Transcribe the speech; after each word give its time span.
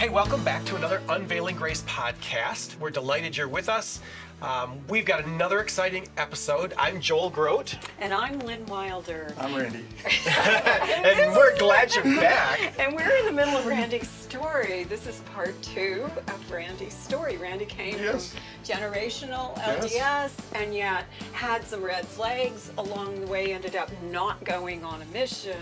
Hey, 0.00 0.08
welcome 0.08 0.42
back 0.42 0.64
to 0.64 0.76
another 0.76 1.02
Unveiling 1.10 1.56
Grace 1.56 1.82
podcast. 1.82 2.78
We're 2.78 2.88
delighted 2.88 3.36
you're 3.36 3.48
with 3.48 3.68
us. 3.68 4.00
Um, 4.40 4.78
we've 4.88 5.04
got 5.04 5.26
another 5.26 5.60
exciting 5.60 6.08
episode. 6.16 6.72
I'm 6.78 7.02
Joel 7.02 7.28
Groat. 7.28 7.76
And 7.98 8.14
I'm 8.14 8.38
Lynn 8.38 8.64
Wilder. 8.64 9.34
I'm 9.38 9.54
Randy. 9.54 9.84
and 10.26 11.36
we're 11.36 11.54
glad 11.58 11.94
you're 11.94 12.02
back. 12.18 12.72
And 12.78 12.96
we're 12.96 13.14
in 13.14 13.26
the 13.26 13.32
middle 13.32 13.54
of 13.58 13.66
Randy's 13.66 14.08
story. 14.08 14.84
This 14.84 15.06
is 15.06 15.20
part 15.34 15.60
two 15.60 16.08
of 16.28 16.50
Randy's 16.50 16.94
story. 16.94 17.36
Randy 17.36 17.66
came 17.66 17.98
Yes. 17.98 18.32
from 18.32 18.40
generational 18.64 19.54
LDS 19.58 19.92
Yes. 19.92 20.34
and 20.54 20.74
yet 20.74 21.04
had 21.32 21.62
some 21.62 21.82
red 21.84 22.06
flags 22.06 22.72
along 22.78 23.20
the 23.20 23.26
way, 23.26 23.52
ended 23.52 23.76
up 23.76 23.90
not 24.04 24.42
going 24.44 24.82
on 24.82 25.02
a 25.02 25.06
mission. 25.06 25.58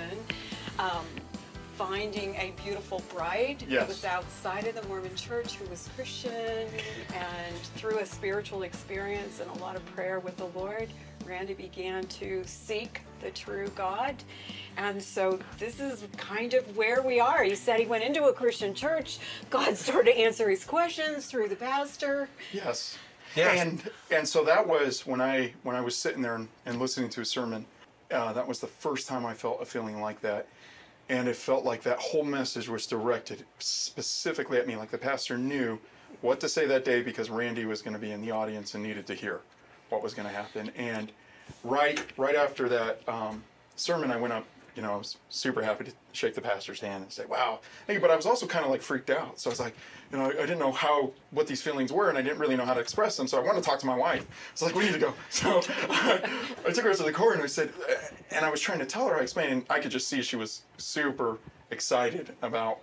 Um, 0.79 1.05
Finding 1.79 2.34
a 2.34 2.52
beautiful 2.65 3.01
bride 3.15 3.62
who 3.62 3.76
was 3.76 4.04
outside 4.04 4.66
of 4.66 4.74
the 4.74 4.87
Mormon 4.88 5.15
church, 5.15 5.54
who 5.54 5.71
was 5.71 5.88
Christian, 5.95 6.66
and 7.15 7.57
through 7.76 8.01
a 8.01 8.04
spiritual 8.04 8.65
experience 8.65 9.38
and 9.38 9.48
a 9.48 9.62
lot 9.62 9.76
of 9.76 9.87
prayer 9.95 10.18
with 10.18 10.37
the 10.38 10.46
Lord, 10.59 10.88
Randy 11.24 11.54
began 11.54 12.04
to 12.06 12.43
seek 12.45 13.02
the 13.21 13.30
true 13.30 13.68
God. 13.76 14.16
And 14.76 15.01
so 15.01 15.38
this 15.60 15.79
is 15.79 16.04
kind 16.16 16.54
of 16.54 16.76
where 16.76 17.01
we 17.01 17.21
are. 17.21 17.45
He 17.45 17.54
said 17.54 17.79
he 17.79 17.87
went 17.87 18.02
into 18.02 18.24
a 18.24 18.32
Christian 18.32 18.74
church. 18.74 19.21
God 19.49 19.76
started 19.76 20.15
to 20.15 20.18
answer 20.18 20.51
his 20.51 20.65
questions 20.65 21.26
through 21.26 21.49
the 21.49 21.56
pastor. 21.56 22.29
Yes. 22.52 22.99
Yes. 23.37 23.60
And 23.60 23.90
and 24.10 24.26
so 24.26 24.43
that 24.45 24.66
was 24.66 25.06
when 25.06 25.21
I 25.21 25.52
when 25.62 25.76
I 25.76 25.80
was 25.80 25.95
sitting 25.95 26.23
there 26.23 26.34
and, 26.34 26.49
and 26.66 26.80
listening 26.80 27.09
to 27.10 27.21
a 27.21 27.24
sermon. 27.24 27.66
Uh, 28.10 28.32
that 28.32 28.49
was 28.49 28.59
the 28.59 28.66
first 28.66 29.06
time 29.06 29.26
I 29.26 29.34
felt 29.34 29.60
a 29.60 29.66
feeling 29.66 30.01
like 30.01 30.18
that, 30.23 30.49
and 31.09 31.28
it 31.28 31.37
felt 31.37 31.64
like 31.64 31.82
that 31.82 31.98
whole 31.98 32.24
message 32.24 32.68
was 32.68 32.87
directed 32.87 33.45
specifically 33.59 34.59
at 34.59 34.66
me. 34.66 34.76
Like 34.76 34.90
the 34.90 34.98
pastor 34.98 35.38
knew 35.38 35.78
what 36.20 36.40
to 36.40 36.48
say 36.48 36.66
that 36.66 36.84
day 36.84 37.02
because 37.02 37.30
Randy 37.30 37.65
was 37.65 37.82
going 37.82 37.95
to 37.95 38.00
be 38.00 38.12
in 38.12 38.20
the 38.20 38.30
audience 38.30 38.74
and 38.74 38.82
needed 38.82 39.06
to 39.06 39.15
hear 39.15 39.40
what 39.88 40.02
was 40.02 40.15
going 40.15 40.28
to 40.28 40.34
happen. 40.34 40.70
And 40.76 41.10
right 41.65 42.02
right 42.18 42.37
after 42.37 42.68
that 42.68 43.09
um, 43.09 43.42
sermon, 43.76 44.10
I 44.10 44.16
went 44.16 44.32
up. 44.32 44.45
You 44.77 44.83
know, 44.83 44.93
I 44.93 44.97
was 44.97 45.16
super 45.29 45.63
happy 45.63 45.85
to 45.85 45.93
shake 46.13 46.35
the 46.35 46.41
pastor's 46.41 46.80
hand 46.80 47.02
and 47.02 47.13
say, 47.13 47.24
"Wow!" 47.27 47.61
Hey, 47.87 47.99
but 47.99 48.11
I 48.11 48.16
was 48.16 48.27
also 48.27 48.47
kind 48.47 48.65
of 48.65 48.71
like 48.71 48.83
freaked 48.83 49.11
out. 49.11 49.38
So 49.41 49.51
I 49.51 49.52
was 49.52 49.61
like, 49.61 49.74
you 50.13 50.19
know, 50.19 50.27
I 50.27 50.33
didn't 50.33 50.59
know 50.59 50.73
how 50.73 51.13
what 51.30 51.47
these 51.47 51.61
feelings 51.61 51.93
were, 51.93 52.09
and 52.09 52.16
I 52.16 52.23
didn't 52.23 52.38
really 52.38 52.57
know 52.57 52.65
how 52.65 52.74
to 52.74 52.80
express 52.80 53.16
them. 53.16 53.27
So 53.27 53.39
I 53.39 53.45
wanted 53.45 53.63
to 53.63 53.69
talk 53.69 53.79
to 53.80 53.87
my 53.87 53.96
wife. 53.96 54.27
So 54.55 54.66
I 54.66 54.69
was 54.69 54.74
like, 54.74 54.83
we 54.83 54.87
need 54.87 54.95
to 54.95 55.01
go. 55.01 55.15
So 55.30 55.61
I 55.91 56.73
took 56.73 56.85
her 56.85 56.95
to 56.95 57.02
the 57.02 57.13
car 57.13 57.33
and 57.33 57.43
I 57.43 57.46
said, 57.46 57.73
uh, 57.89 57.95
and 58.30 58.45
I 58.45 58.51
was 58.51 58.61
trying 58.61 58.79
to 58.79 58.87
tell 58.87 59.09
her, 59.09 59.16
I 59.16 59.23
explained, 59.23 59.52
and 59.52 59.65
I 59.71 59.79
could 59.80 59.91
just 59.91 60.09
see 60.09 60.23
she 60.23 60.37
was 60.37 60.63
super 60.79 61.39
excited 61.71 62.35
about 62.43 62.80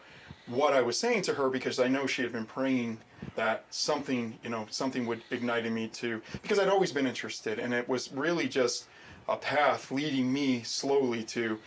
what 0.48 0.74
I 0.74 0.82
was 0.82 1.00
saying 1.00 1.24
to 1.24 1.34
her 1.34 1.50
because 1.50 1.80
I 1.80 1.88
know 1.88 2.06
she 2.06 2.22
had 2.22 2.32
been 2.32 2.46
praying 2.46 3.00
that 3.36 3.66
something, 3.72 4.38
you 4.44 4.50
know, 4.50 4.68
something 4.70 5.06
would 5.08 5.22
ignite 5.32 5.66
in 5.66 5.74
me 5.74 5.88
to 5.88 6.22
because 6.42 6.60
I'd 6.60 6.70
always 6.70 6.92
been 6.92 7.08
interested, 7.08 7.60
and 7.60 7.74
it 7.74 7.88
was 7.90 8.12
really 8.14 8.48
just 8.48 8.86
a 9.28 9.36
path 9.36 9.92
leading 9.92 10.32
me 10.32 10.62
slowly 10.64 11.24
to 11.24 11.58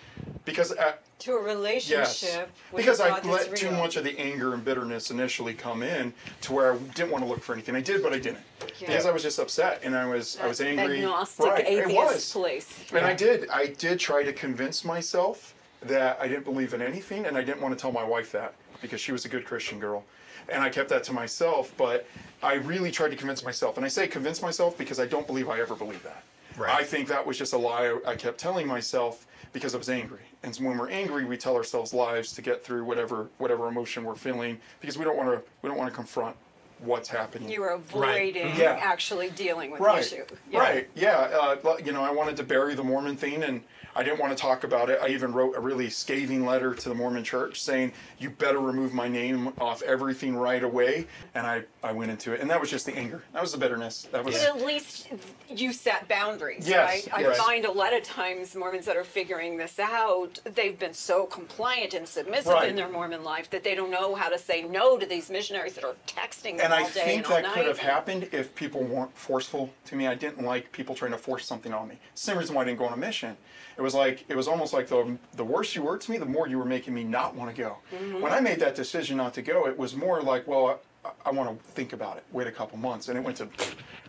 because 0.45 0.71
at, 0.73 1.03
To 1.21 1.33
a 1.33 1.43
relationship 1.43 1.99
Yes, 1.99 2.49
with 2.73 2.85
because 2.85 3.01
I 3.01 3.21
let 3.23 3.57
too 3.57 3.71
much 3.73 3.97
of 3.97 4.05
the 4.05 4.19
anger 4.19 4.55
and 4.55 4.65
bitterness 4.65 5.11
initially 5.11 5.55
come 5.55 5.83
in 5.83 6.13
to 6.43 6.53
where 6.53 6.75
I 6.75 6.77
didn't 6.95 7.11
want 7.11 7.25
to 7.25 7.29
look 7.29 7.43
for 7.43 7.53
anything. 7.53 7.75
I 7.75 7.81
did, 7.81 8.03
but 8.03 8.13
I 8.13 8.19
didn't 8.19 8.39
because 8.79 9.07
I 9.07 9.11
was 9.11 9.23
just 9.23 9.39
upset 9.39 9.81
and 9.83 9.97
I 9.97 10.07
was 10.07 10.39
I 10.41 10.47
was 10.47 10.61
angry. 10.61 10.99
Agnostic 10.99 11.47
right, 11.47 11.67
it 11.67 11.87
atheist 11.87 11.97
was. 11.97 12.33
place. 12.33 12.85
And 12.93 13.05
I 13.05 13.15
did 13.15 13.49
I 13.51 13.67
did 13.67 13.99
try 13.99 14.23
to 14.23 14.33
convince 14.33 14.85
myself 14.85 15.55
that 15.83 16.19
I 16.21 16.29
didn't 16.29 16.45
believe 16.45 16.75
in 16.75 16.83
anything, 16.83 17.27
and 17.27 17.37
I 17.37 17.43
didn't 17.43 17.61
want 17.61 17.77
to 17.77 17.81
tell 17.81 17.93
my 17.93 18.05
wife 18.05 18.33
that 18.33 18.55
because 18.81 19.01
she 19.01 19.13
was 19.13 19.25
a 19.25 19.29
good 19.29 19.45
Christian 19.45 19.79
girl, 19.81 20.05
and 20.49 20.63
I 20.63 20.69
kept 20.71 20.89
that 20.91 21.03
to 21.05 21.13
myself. 21.13 21.73
But 21.77 22.07
I 22.43 22.55
really 22.55 22.91
tried 22.91 23.11
to 23.11 23.17
convince 23.17 23.45
myself, 23.45 23.77
and 23.77 23.85
I 23.85 23.89
say 23.89 24.07
convince 24.07 24.43
myself 24.43 24.79
because 24.79 25.01
I 25.01 25.07
don't 25.07 25.27
believe 25.27 25.49
I 25.49 25.61
ever 25.61 25.75
believed 25.75 26.05
that. 26.05 26.23
Right. 26.59 26.75
I 26.75 26.83
think 26.83 27.09
that 27.09 27.25
was 27.25 27.39
just 27.39 27.53
a 27.53 27.59
lie 27.59 27.99
I 28.07 28.17
kept 28.17 28.39
telling 28.39 28.67
myself 28.67 29.27
because 29.53 29.75
I 29.75 29.79
was 29.79 29.89
angry. 29.89 30.21
And 30.43 30.55
when 30.57 30.77
we're 30.77 30.91
angry, 30.91 31.25
we 31.25 31.37
tell 31.37 31.55
ourselves 31.57 31.95
lies 31.95 32.33
to 32.33 32.43
get 32.43 32.65
through 32.65 32.85
whatever 32.85 33.29
whatever 33.39 33.69
emotion 33.69 34.05
we're 34.05 34.17
feeling 34.17 34.59
because 34.81 34.99
we 34.99 35.05
don't 35.05 35.17
want 35.17 35.31
to 35.31 35.51
we 35.63 35.69
don't 35.69 35.79
want 35.79 35.91
to 35.91 35.95
confront 35.95 36.37
what's 36.81 37.09
happening. 37.09 37.49
You 37.49 37.61
were 37.61 37.71
avoiding 37.71 38.55
Yeah. 38.57 38.79
actually 38.81 39.31
dealing 39.31 39.71
with 39.71 39.81
right. 39.81 40.03
the 40.05 40.17
issue. 40.17 40.25
Yeah. 40.51 40.59
Right. 40.61 40.89
Yeah. 40.95 41.57
Uh, 41.65 41.77
you 41.85 41.93
know, 41.93 42.03
I 42.03 42.11
wanted 42.11 42.37
to 42.39 42.43
bury 42.43 42.75
the 42.75 42.85
Mormon 42.85 43.17
thing, 43.17 43.43
and 43.43 43.63
I 43.97 44.03
didn't 44.05 44.21
want 44.21 44.37
to 44.37 44.41
talk 44.41 44.63
about 44.63 44.91
it. 44.91 45.01
I 45.03 45.09
even 45.09 45.33
wrote 45.33 45.57
a 45.57 45.61
really 45.61 45.91
scathing 45.91 46.47
letter 46.47 46.73
to 46.75 46.89
the 46.89 46.95
Mormon 46.95 47.25
Church 47.25 47.61
saying, 47.61 47.93
"You 48.19 48.31
better 48.31 48.61
remove 48.61 48.93
my 48.95 49.09
name 49.09 49.53
off 49.61 49.83
everything 49.83 50.37
right 50.37 50.63
away." 50.63 51.07
And 51.35 51.47
I 51.47 51.65
I 51.83 51.91
went 51.93 52.11
into 52.13 52.33
it, 52.33 52.41
and 52.41 52.49
that 52.51 52.61
was 52.61 52.71
just 52.71 52.87
the 52.87 52.95
anger. 52.97 53.23
That 53.33 53.43
was 53.43 53.51
the 53.53 53.59
bitterness. 53.59 54.07
That 54.13 54.25
was. 54.25 54.37
But 54.39 54.57
at 54.57 54.65
least 54.65 55.09
you 55.49 55.73
set 55.73 56.07
boundaries, 56.07 56.69
Yes, 56.69 57.07
right? 57.09 57.19
I 57.19 57.21
yes. 57.23 57.39
find 57.39 57.65
a 57.65 57.73
lot 57.73 57.93
of 57.93 58.03
times 58.05 58.55
Mormons 58.55 58.85
that 58.87 58.97
are 58.97 59.05
figuring 59.05 59.57
this 59.57 59.79
out, 59.81 60.39
they've 60.55 60.79
been 60.79 60.95
so 60.95 61.25
compliant 61.27 61.95
and 61.95 62.07
submissive 62.07 62.53
Right. 62.53 62.69
in 62.69 62.77
their 62.77 62.89
Mormon 62.89 63.25
life 63.25 63.51
that 63.51 63.65
they 63.65 63.75
don't 63.75 63.91
know 63.91 64.15
how 64.15 64.29
to 64.29 64.39
say 64.39 64.63
no 64.63 64.97
to 64.99 65.07
these 65.07 65.29
missionaries 65.31 65.75
that 65.75 65.85
are 65.85 65.97
texting 66.07 66.59
them 66.59 66.68
and 66.69 66.75
I 66.75 66.83
all 66.83 66.91
day 66.91 67.05
think 67.05 67.25
and 67.25 67.27
all 67.27 67.33
that 67.33 67.43
night. 67.43 67.55
could 67.55 67.67
have 67.67 67.79
happened 67.79 68.29
if 68.33 68.55
people 68.55 68.83
weren't 68.83 69.17
forceful 69.17 69.71
to 69.87 69.97
me. 69.97 70.07
I 70.07 70.15
didn't 70.15 70.45
like 70.45 70.71
people 70.73 70.95
trying 70.95 71.13
to 71.13 71.19
force 71.19 71.47
something 71.47 71.73
on 71.73 71.89
me. 71.89 71.99
Same 72.15 72.39
reason 72.39 72.55
why 72.55 72.63
I 72.63 72.65
didn't 72.67 72.79
go 72.79 72.87
on 72.87 72.93
a 72.93 72.97
mission. 72.97 73.37
It 73.77 73.83
was 73.83 73.95
like 73.95 74.25
it 74.29 74.37
was 74.37 74.49
almost 74.49 74.73
like 74.73 74.89
the 74.89 75.19
the 75.35 75.45
worse 75.45 75.75
you 75.75 75.83
were 75.83 75.99
to 75.99 76.11
me, 76.11 76.19
the 76.19 76.27
more 76.27 76.49
you 76.49 76.59
were 76.59 76.65
making 76.65 76.95
me 76.95 77.05
not 77.05 77.35
want 77.35 77.55
to 77.55 77.61
go. 77.61 77.79
Mm-hmm. 77.95 78.21
When 78.21 78.33
I 78.33 78.41
made 78.41 78.61
that 78.61 78.75
decision 78.75 79.17
not 79.17 79.35
to 79.35 79.43
go, 79.43 79.67
it 79.67 79.79
was 79.79 79.95
more 79.97 80.21
like, 80.21 80.47
well, 80.47 80.81
I, 81.05 81.11
I 81.27 81.31
want 81.31 81.49
to 81.51 81.73
think 81.73 81.93
about 81.93 82.17
it. 82.17 82.25
Wait 82.33 82.47
a 82.47 82.53
couple 82.53 82.79
months, 82.79 83.09
and 83.09 83.17
it 83.19 83.23
went 83.23 83.37
to 83.39 83.49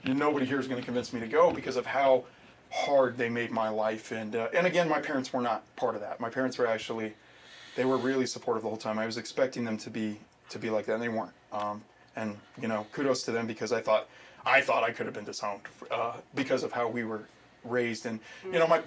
nobody 0.05 0.45
here 0.45 0.59
is 0.59 0.67
going 0.67 0.81
to 0.81 0.85
convince 0.85 1.13
me 1.13 1.19
to 1.19 1.27
go 1.27 1.51
because 1.51 1.75
of 1.75 1.85
how 1.85 2.25
hard 2.71 3.17
they 3.17 3.29
made 3.29 3.51
my 3.51 3.69
life. 3.69 4.11
And 4.11 4.35
uh, 4.35 4.49
and 4.53 4.67
again, 4.67 4.89
my 4.89 4.99
parents 4.99 5.31
were 5.31 5.41
not 5.41 5.63
part 5.75 5.95
of 5.95 6.01
that. 6.01 6.19
My 6.19 6.29
parents 6.29 6.57
were 6.57 6.67
actually 6.67 7.13
they 7.75 7.85
were 7.85 7.97
really 7.97 8.25
supportive 8.25 8.63
the 8.63 8.69
whole 8.69 8.77
time. 8.77 8.99
I 8.99 9.05
was 9.05 9.17
expecting 9.17 9.63
them 9.63 9.77
to 9.77 9.89
be 9.89 10.19
to 10.49 10.59
be 10.59 10.69
like 10.69 10.85
that, 10.87 10.95
and 10.95 11.03
they 11.03 11.09
weren't. 11.09 11.31
Um, 11.51 11.83
and 12.19 12.37
you 12.61 12.67
know, 12.67 12.85
kudos 12.91 13.23
to 13.23 13.31
them 13.31 13.47
because 13.47 13.71
I 13.71 13.81
thought 13.81 14.07
I 14.45 14.61
thought 14.61 14.83
I 14.83 14.91
could 14.91 15.05
have 15.05 15.15
been 15.15 15.25
disowned 15.25 15.61
uh, 15.91 16.13
because 16.35 16.63
of 16.63 16.71
how 16.71 16.87
we 16.87 17.03
were 17.03 17.23
raised. 17.63 18.05
And 18.05 18.19
you 18.45 18.59
know, 18.59 18.67
my 18.67 18.81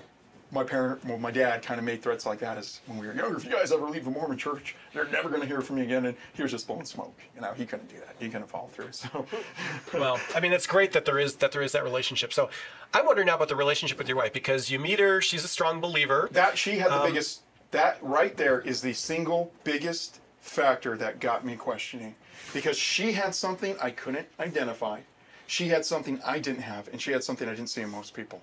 my 0.50 0.62
parent, 0.62 1.02
well, 1.06 1.16
my 1.16 1.30
dad, 1.30 1.62
kind 1.62 1.78
of 1.80 1.84
made 1.86 2.02
threats 2.02 2.26
like 2.26 2.38
that 2.40 2.58
as 2.58 2.80
when 2.86 2.98
we 2.98 3.06
were 3.06 3.14
younger. 3.14 3.38
If 3.38 3.44
you 3.46 3.50
guys 3.50 3.72
ever 3.72 3.88
leave 3.88 4.04
the 4.04 4.10
Mormon 4.10 4.36
Church, 4.36 4.76
they're 4.92 5.08
never 5.08 5.30
going 5.30 5.40
to 5.40 5.46
hear 5.46 5.62
from 5.62 5.76
me 5.76 5.82
again. 5.82 6.04
And 6.04 6.14
he 6.34 6.42
was 6.42 6.50
just 6.50 6.66
blowing 6.66 6.84
smoke. 6.84 7.18
You 7.34 7.40
know, 7.40 7.54
he 7.54 7.64
couldn't 7.64 7.88
do 7.88 7.96
that. 7.96 8.16
He 8.18 8.28
couldn't 8.28 8.48
follow 8.48 8.66
through. 8.68 8.92
So 8.92 9.24
Well, 9.94 10.20
I 10.34 10.40
mean, 10.40 10.52
it's 10.52 10.66
great 10.66 10.92
that 10.92 11.06
there 11.06 11.18
is 11.18 11.36
that 11.36 11.52
there 11.52 11.62
is 11.62 11.72
that 11.72 11.84
relationship. 11.84 12.34
So, 12.34 12.50
I'm 12.92 13.06
wondering 13.06 13.28
now 13.28 13.36
about 13.36 13.48
the 13.48 13.56
relationship 13.56 13.96
with 13.96 14.08
your 14.08 14.18
wife 14.18 14.34
because 14.34 14.70
you 14.70 14.78
meet 14.78 14.98
her. 14.98 15.22
She's 15.22 15.42
a 15.42 15.48
strong 15.48 15.80
believer. 15.80 16.28
that 16.32 16.58
she 16.58 16.72
had 16.78 16.90
the 16.90 17.00
Um, 17.00 17.06
biggest. 17.08 17.40
That 17.70 17.96
right 18.02 18.36
there 18.36 18.60
is 18.60 18.82
the 18.82 18.92
single 18.92 19.50
biggest 19.64 20.20
factor 20.42 20.96
that 20.98 21.20
got 21.20 21.46
me 21.46 21.56
questioning, 21.56 22.14
because 22.52 22.76
she 22.76 23.12
had 23.12 23.34
something 23.34 23.76
I 23.80 23.90
couldn't 23.90 24.26
identify. 24.38 25.00
She 25.46 25.68
had 25.68 25.86
something 25.86 26.20
I 26.26 26.38
didn't 26.38 26.62
have, 26.62 26.88
and 26.88 27.00
she 27.00 27.12
had 27.12 27.24
something 27.24 27.48
I 27.48 27.54
didn't 27.54 27.70
see 27.70 27.80
in 27.80 27.88
most 27.88 28.12
people. 28.12 28.42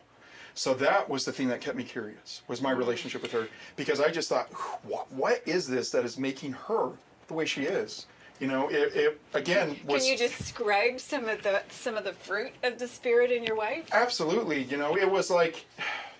So 0.55 0.73
that 0.75 1.09
was 1.09 1.25
the 1.25 1.31
thing 1.31 1.47
that 1.49 1.61
kept 1.61 1.77
me 1.77 1.83
curious 1.83 2.41
was 2.47 2.61
my 2.61 2.71
relationship 2.71 3.21
with 3.21 3.31
her 3.31 3.47
because 3.75 4.01
I 4.01 4.09
just 4.09 4.29
thought, 4.29 4.47
what, 4.83 5.11
what 5.11 5.41
is 5.45 5.67
this 5.67 5.91
that 5.91 6.03
is 6.03 6.17
making 6.17 6.53
her 6.53 6.91
the 7.27 7.33
way 7.33 7.45
she 7.45 7.63
is? 7.63 8.07
You 8.39 8.47
know, 8.47 8.69
it, 8.69 8.95
it 8.95 9.21
again 9.33 9.77
was 9.85 10.03
Can 10.03 10.11
you 10.13 10.17
describe 10.17 10.99
some 10.99 11.27
of 11.27 11.43
the 11.43 11.61
some 11.69 11.97
of 11.97 12.05
the 12.05 12.13
fruit 12.13 12.53
of 12.63 12.79
the 12.79 12.87
spirit 12.87 13.31
in 13.31 13.43
your 13.43 13.55
wife? 13.55 13.89
Absolutely. 13.91 14.63
You 14.63 14.77
know, 14.77 14.97
it 14.97 15.09
was 15.09 15.29
like 15.29 15.65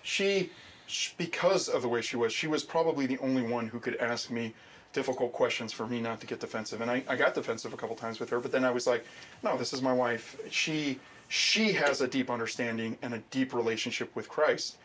she, 0.02 0.50
sh 0.86 1.10
because 1.16 1.68
of 1.68 1.82
the 1.82 1.88
way 1.88 2.02
she 2.02 2.16
was, 2.16 2.32
she 2.32 2.46
was 2.46 2.62
probably 2.62 3.06
the 3.06 3.18
only 3.18 3.42
one 3.42 3.68
who 3.68 3.80
could 3.80 3.96
ask 3.96 4.30
me 4.30 4.54
difficult 4.92 5.32
questions 5.32 5.72
for 5.72 5.86
me 5.86 6.00
not 6.00 6.20
to 6.20 6.26
get 6.26 6.40
defensive. 6.40 6.80
And 6.80 6.90
I, 6.90 7.02
I 7.08 7.16
got 7.16 7.34
defensive 7.34 7.72
a 7.72 7.76
couple 7.76 7.96
times 7.96 8.20
with 8.20 8.30
her, 8.30 8.40
but 8.40 8.52
then 8.52 8.64
I 8.64 8.70
was 8.70 8.86
like, 8.86 9.04
no, 9.42 9.56
this 9.56 9.72
is 9.72 9.82
my 9.82 9.92
wife. 9.92 10.36
She 10.50 10.98
she 11.28 11.72
has 11.74 12.00
a 12.00 12.08
deep 12.08 12.28
understanding 12.28 12.98
and 13.02 13.14
a 13.14 13.18
deep 13.30 13.54
relationship 13.54 14.14
with 14.16 14.28
Christ. 14.28 14.76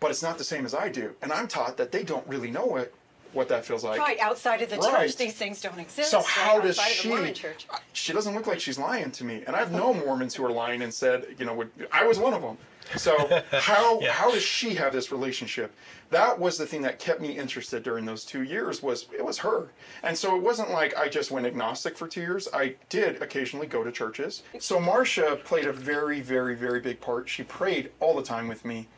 But 0.00 0.10
it's 0.10 0.22
not 0.22 0.38
the 0.38 0.44
same 0.44 0.64
as 0.64 0.74
I 0.74 0.90
do. 0.90 1.14
And 1.22 1.32
I'm 1.32 1.48
taught 1.48 1.76
that 1.78 1.90
they 1.90 2.04
don't 2.04 2.26
really 2.28 2.50
know 2.50 2.76
it 2.76 2.94
what 3.32 3.48
that 3.48 3.64
feels 3.64 3.84
like. 3.84 3.98
Right, 3.98 4.18
outside 4.20 4.62
of 4.62 4.70
the 4.70 4.76
Right. 4.76 5.08
church, 5.08 5.16
these 5.16 5.34
things 5.34 5.60
don't 5.60 5.78
exist. 5.78 6.10
So 6.10 6.18
right? 6.18 6.26
how 6.26 6.60
does 6.60 6.78
she? 6.78 7.10
Of 7.10 7.20
the 7.20 7.32
church. 7.32 7.66
She 7.92 8.12
doesn't 8.12 8.34
look 8.34 8.46
like 8.46 8.60
she's 8.60 8.78
lying 8.78 9.10
to 9.12 9.24
me, 9.24 9.42
and 9.46 9.56
I've 9.56 9.72
known 9.72 9.98
Mormons 10.00 10.34
who 10.34 10.44
are 10.44 10.52
lying 10.52 10.82
and 10.82 10.92
said, 10.92 11.26
you 11.38 11.44
know, 11.44 11.54
would, 11.54 11.70
I 11.92 12.06
was 12.06 12.18
one 12.18 12.34
of 12.34 12.42
them. 12.42 12.58
So 12.96 13.42
how 13.52 14.00
Yeah. 14.00 14.12
how 14.12 14.30
does 14.30 14.42
she 14.42 14.74
have 14.74 14.92
this 14.92 15.10
relationship? 15.12 15.74
That 16.10 16.38
was 16.38 16.56
the 16.56 16.66
thing 16.66 16.82
that 16.82 16.98
kept 16.98 17.20
me 17.20 17.36
interested 17.36 17.82
during 17.82 18.04
those 18.04 18.24
two 18.24 18.42
years. 18.42 18.82
Was 18.82 19.06
it 19.16 19.24
was 19.24 19.38
her, 19.38 19.68
and 20.02 20.16
so 20.16 20.36
it 20.36 20.42
wasn't 20.42 20.70
like 20.70 20.96
I 20.96 21.08
just 21.08 21.30
went 21.30 21.46
agnostic 21.46 21.96
for 21.96 22.08
two 22.08 22.20
years. 22.20 22.48
I 22.52 22.76
did 22.88 23.20
occasionally 23.22 23.66
go 23.66 23.84
to 23.84 23.92
churches. 23.92 24.42
So 24.58 24.80
Marcia 24.80 25.38
played 25.44 25.66
a 25.66 25.72
very 25.72 26.20
very 26.20 26.54
very 26.54 26.80
big 26.80 27.00
part. 27.00 27.28
She 27.28 27.42
prayed 27.42 27.90
all 28.00 28.16
the 28.16 28.22
time 28.22 28.48
with 28.48 28.64
me, 28.64 28.88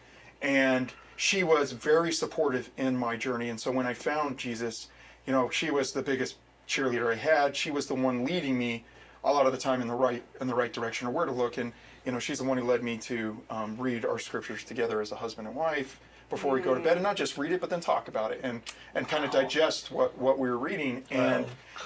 and 0.41 0.93
she 1.17 1.43
was 1.43 1.73
very 1.73 2.13
supportive 2.13 2.71
in 2.77 2.97
my 2.97 3.17
journey. 3.17 3.51
And 3.51 3.61
so 3.61 3.71
when 3.71 3.87
I 3.87 3.93
found 3.93 4.39
Jesus, 4.39 4.89
you 5.27 5.33
know, 5.33 5.51
she 5.51 5.71
was 5.71 5.93
the 5.93 6.01
biggest 6.03 6.37
cheerleader 6.67 7.13
I 7.13 7.17
had. 7.17 7.55
She 7.57 7.71
was 7.71 7.87
the 7.87 7.95
one 7.95 8.25
leading 8.25 8.57
me 8.59 8.85
a 9.25 9.31
lot 9.33 9.45
of 9.45 9.53
the 9.53 9.59
time 9.59 9.83
in 9.83 9.89
the 9.89 9.95
right 9.95 10.23
in 10.41 10.47
the 10.47 10.55
right 10.55 10.73
direction 10.73 11.07
or 11.09 11.11
where 11.11 11.27
to 11.27 11.33
look. 11.33 11.59
And 11.59 11.73
you 12.05 12.12
know, 12.12 12.19
she's 12.19 12.38
the 12.38 12.44
one 12.44 12.56
who 12.58 12.64
led 12.64 12.82
me 12.82 12.97
to 12.99 13.37
um, 13.50 13.76
read 13.79 14.05
our 14.05 14.19
scriptures 14.19 14.64
together 14.64 15.00
as 15.00 15.12
a 15.12 15.17
husband 15.17 15.47
and 15.49 15.56
wife 15.56 16.00
before 16.31 16.52
we 16.52 16.61
go 16.61 16.75
to 16.75 16.81
bed, 16.81 16.93
and 16.93 17.02
not 17.02 17.17
just 17.17 17.37
read 17.37 17.50
it, 17.50 17.61
but 17.61 17.70
then 17.70 17.81
talk 17.81 18.06
about 18.06 18.31
it 18.31 18.41
and 18.44 18.62
and 18.94 19.08
kind 19.08 19.25
of 19.25 19.32
digest 19.32 19.91
what 19.91 20.17
what 20.17 20.38
we 20.38 20.49
were 20.49 20.58
reading. 20.58 21.02
And 21.11 21.44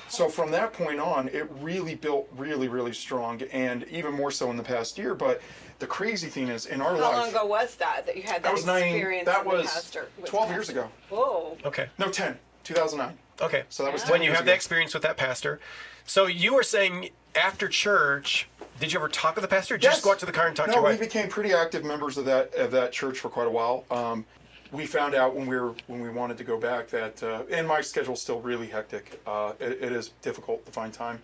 so 0.08 0.28
from 0.28 0.50
that 0.50 0.75
point 0.75 1.00
on, 1.00 1.28
it 1.28 1.49
really 1.61 1.94
built 1.94 2.28
really 2.37 2.69
really 2.69 2.93
strong, 2.93 3.40
and 3.52 3.84
even 3.84 4.12
more 4.12 4.31
so 4.31 4.50
in 4.50 4.56
the 4.58 4.62
past 4.62 4.99
year. 4.99 5.14
But 5.14 5.40
the 5.78 5.87
crazy 5.87 6.28
thing 6.28 6.49
is, 6.49 6.67
in 6.67 6.82
our 6.82 6.94
How 6.94 7.00
life, 7.00 7.17
long 7.17 7.28
ago 7.31 7.46
was 7.46 7.75
that 7.76 8.05
that 8.06 8.17
you 8.17 8.22
had 8.22 8.37
that, 8.37 8.43
that 8.44 8.52
was 8.52 8.67
nine. 8.67 8.82
experience? 8.84 9.25
That 9.26 9.46
with 9.46 9.62
was 9.62 9.72
pastor, 9.72 10.08
with 10.20 10.28
12 10.31 10.50
years 10.50 10.69
ago. 10.69 10.88
Whoa. 11.08 11.56
Okay. 11.64 11.88
No, 11.99 12.10
10. 12.10 12.37
2009. 12.64 13.17
Okay. 13.43 13.64
So 13.70 13.82
that 13.84 13.93
was 13.93 14.02
when 14.02 14.12
10 14.12 14.20
you 14.20 14.25
years 14.26 14.37
have 14.37 14.44
that 14.46 14.52
ago. 14.52 14.56
experience 14.56 14.93
with 14.94 15.02
that 15.05 15.17
pastor. 15.17 15.58
So 16.06 16.26
you 16.26 16.55
were 16.55 16.62
saying 16.62 17.10
after 17.34 17.67
church, 17.69 18.49
did 18.81 18.93
you 18.93 18.99
ever 18.99 19.09
talk 19.09 19.35
with 19.37 19.43
the 19.43 19.49
pastor? 19.49 19.75
Or 19.75 19.79
did 19.79 19.85
you 19.85 19.91
just 19.91 20.03
go 20.03 20.12
out 20.12 20.19
to 20.21 20.26
the 20.26 20.32
car 20.32 20.47
and 20.47 20.56
talk 20.56 20.69
no, 20.69 20.75
to 20.75 20.81
your 20.81 20.91
we 20.91 20.97
became 20.97 21.29
pretty 21.29 21.53
active 21.53 21.85
members 21.85 22.19
of 22.19 22.25
that 22.26 22.55
of 22.55 22.71
that 22.73 22.93
church 22.93 23.19
for 23.19 23.29
quite 23.29 23.47
a 23.47 23.50
while. 23.50 23.85
Um, 23.91 24.25
we 24.73 24.87
found 24.87 25.15
out 25.15 25.35
when 25.35 25.47
we 25.47 25.56
were 25.56 25.75
when 25.87 26.00
we 26.00 26.11
wanted 26.11 26.37
to 26.38 26.44
go 26.44 26.59
back 26.59 26.88
that, 26.88 27.23
uh, 27.23 27.43
and 27.50 27.67
my 27.67 27.81
schedule's 27.81 28.21
still 28.21 28.41
really 28.41 28.67
hectic. 28.67 29.21
Uh, 29.26 29.53
it, 29.61 29.79
it 29.81 29.93
is 29.93 30.09
difficult 30.23 30.65
to 30.67 30.73
find 30.73 30.93
time, 30.93 31.21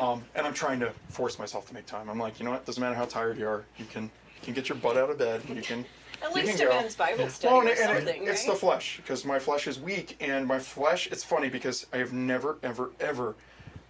um, 0.00 0.24
and 0.34 0.46
I'm 0.46 0.54
trying 0.54 0.80
to 0.80 0.92
force 1.08 1.38
myself 1.38 1.66
to 1.68 1.74
make 1.74 1.86
time. 1.86 2.10
I'm 2.10 2.18
like, 2.18 2.40
you 2.40 2.44
know 2.44 2.50
what? 2.52 2.64
Doesn't 2.66 2.80
matter 2.80 2.96
how 2.96 3.04
tired 3.04 3.38
you 3.38 3.46
are, 3.46 3.64
you 3.78 3.84
can 3.84 4.04
you 4.04 4.42
can 4.42 4.54
get 4.54 4.68
your 4.68 4.78
butt 4.78 4.96
out 4.96 5.10
of 5.10 5.18
bed. 5.18 5.42
You 5.48 5.62
can. 5.62 5.84
At 6.22 6.36
you 6.36 6.42
least 6.42 6.58
can 6.58 6.66
a 6.66 6.70
go. 6.70 6.76
men's 6.76 6.96
Bible 6.96 7.28
study 7.30 7.52
Well, 7.54 7.60
and, 7.62 7.68
or 7.68 7.72
it- 7.72 7.78
and 7.78 7.90
it- 7.90 8.04
something, 8.06 8.26
it's 8.26 8.44
the 8.44 8.54
flesh 8.54 8.98
because 8.98 9.24
my 9.24 9.38
flesh 9.38 9.66
is 9.66 9.80
weak, 9.80 10.16
and 10.20 10.46
my 10.46 10.58
flesh. 10.58 11.06
It's 11.10 11.24
funny 11.24 11.48
because 11.48 11.86
I 11.94 11.96
have 11.98 12.12
never, 12.12 12.58
ever, 12.62 12.90
ever 13.00 13.36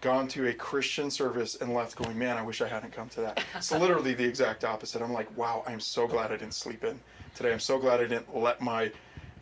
gone 0.00 0.26
to 0.28 0.48
a 0.48 0.52
Christian 0.52 1.10
service 1.10 1.56
and 1.56 1.74
left 1.74 1.96
going, 1.96 2.18
man, 2.18 2.36
I 2.36 2.42
wish 2.42 2.60
I 2.60 2.68
hadn't 2.68 2.92
come 2.92 3.08
to 3.10 3.20
that. 3.20 3.44
It's 3.56 3.72
literally 3.72 4.14
the 4.14 4.24
exact 4.24 4.64
opposite. 4.64 5.02
I'm 5.02 5.12
like, 5.12 5.34
wow, 5.36 5.62
I'm 5.66 5.80
so 5.80 6.06
glad 6.06 6.32
I 6.32 6.36
didn't 6.36 6.54
sleep 6.54 6.84
in 6.84 6.98
today. 7.34 7.52
I'm 7.52 7.60
so 7.60 7.78
glad 7.78 8.00
I 8.00 8.06
didn't 8.06 8.34
let 8.34 8.60
my 8.60 8.90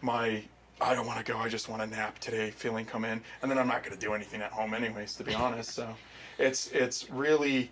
my 0.01 0.43
I 0.81 0.95
don't 0.95 1.07
want 1.07 1.25
to 1.25 1.33
go. 1.33 1.39
I 1.39 1.49
just 1.49 1.69
want 1.69 1.83
to 1.83 1.89
nap 1.89 2.19
today. 2.19 2.51
Feeling 2.51 2.85
come 2.85 3.05
in, 3.05 3.21
and 3.43 3.51
then 3.51 3.59
I'm 3.59 3.67
not 3.67 3.83
going 3.83 3.97
to 3.97 4.01
do 4.01 4.15
anything 4.15 4.43
at 4.43 4.53
home 4.53 4.75
anyways. 4.75 5.15
To 5.17 5.25
be 5.25 5.35
honest, 5.35 5.71
so 5.71 5.89
it's 6.39 6.69
it's 6.69 7.11
really 7.11 7.71